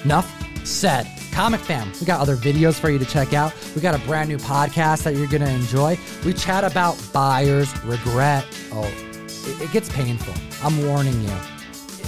Enough 0.04 0.51
said. 0.64 1.06
Comic 1.32 1.60
fam, 1.60 1.90
we 2.00 2.06
got 2.06 2.20
other 2.20 2.36
videos 2.36 2.78
for 2.78 2.90
you 2.90 2.98
to 2.98 3.06
check 3.06 3.32
out. 3.32 3.54
We 3.74 3.80
got 3.80 3.94
a 3.94 4.04
brand 4.06 4.28
new 4.28 4.38
podcast 4.38 5.04
that 5.04 5.14
you're 5.14 5.28
going 5.28 5.42
to 5.42 5.50
enjoy. 5.50 5.98
We 6.24 6.34
chat 6.34 6.64
about 6.64 7.02
buyer's 7.12 7.72
regret. 7.84 8.44
Oh, 8.72 8.84
it, 8.84 9.62
it 9.62 9.72
gets 9.72 9.88
painful. 9.88 10.34
I'm 10.62 10.86
warning 10.86 11.20
you. 11.22 11.36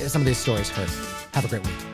Some 0.08 0.22
of 0.22 0.26
these 0.26 0.38
stories 0.38 0.68
hurt. 0.68 0.90
Have 1.34 1.44
a 1.44 1.48
great 1.48 1.64
week. 1.64 1.93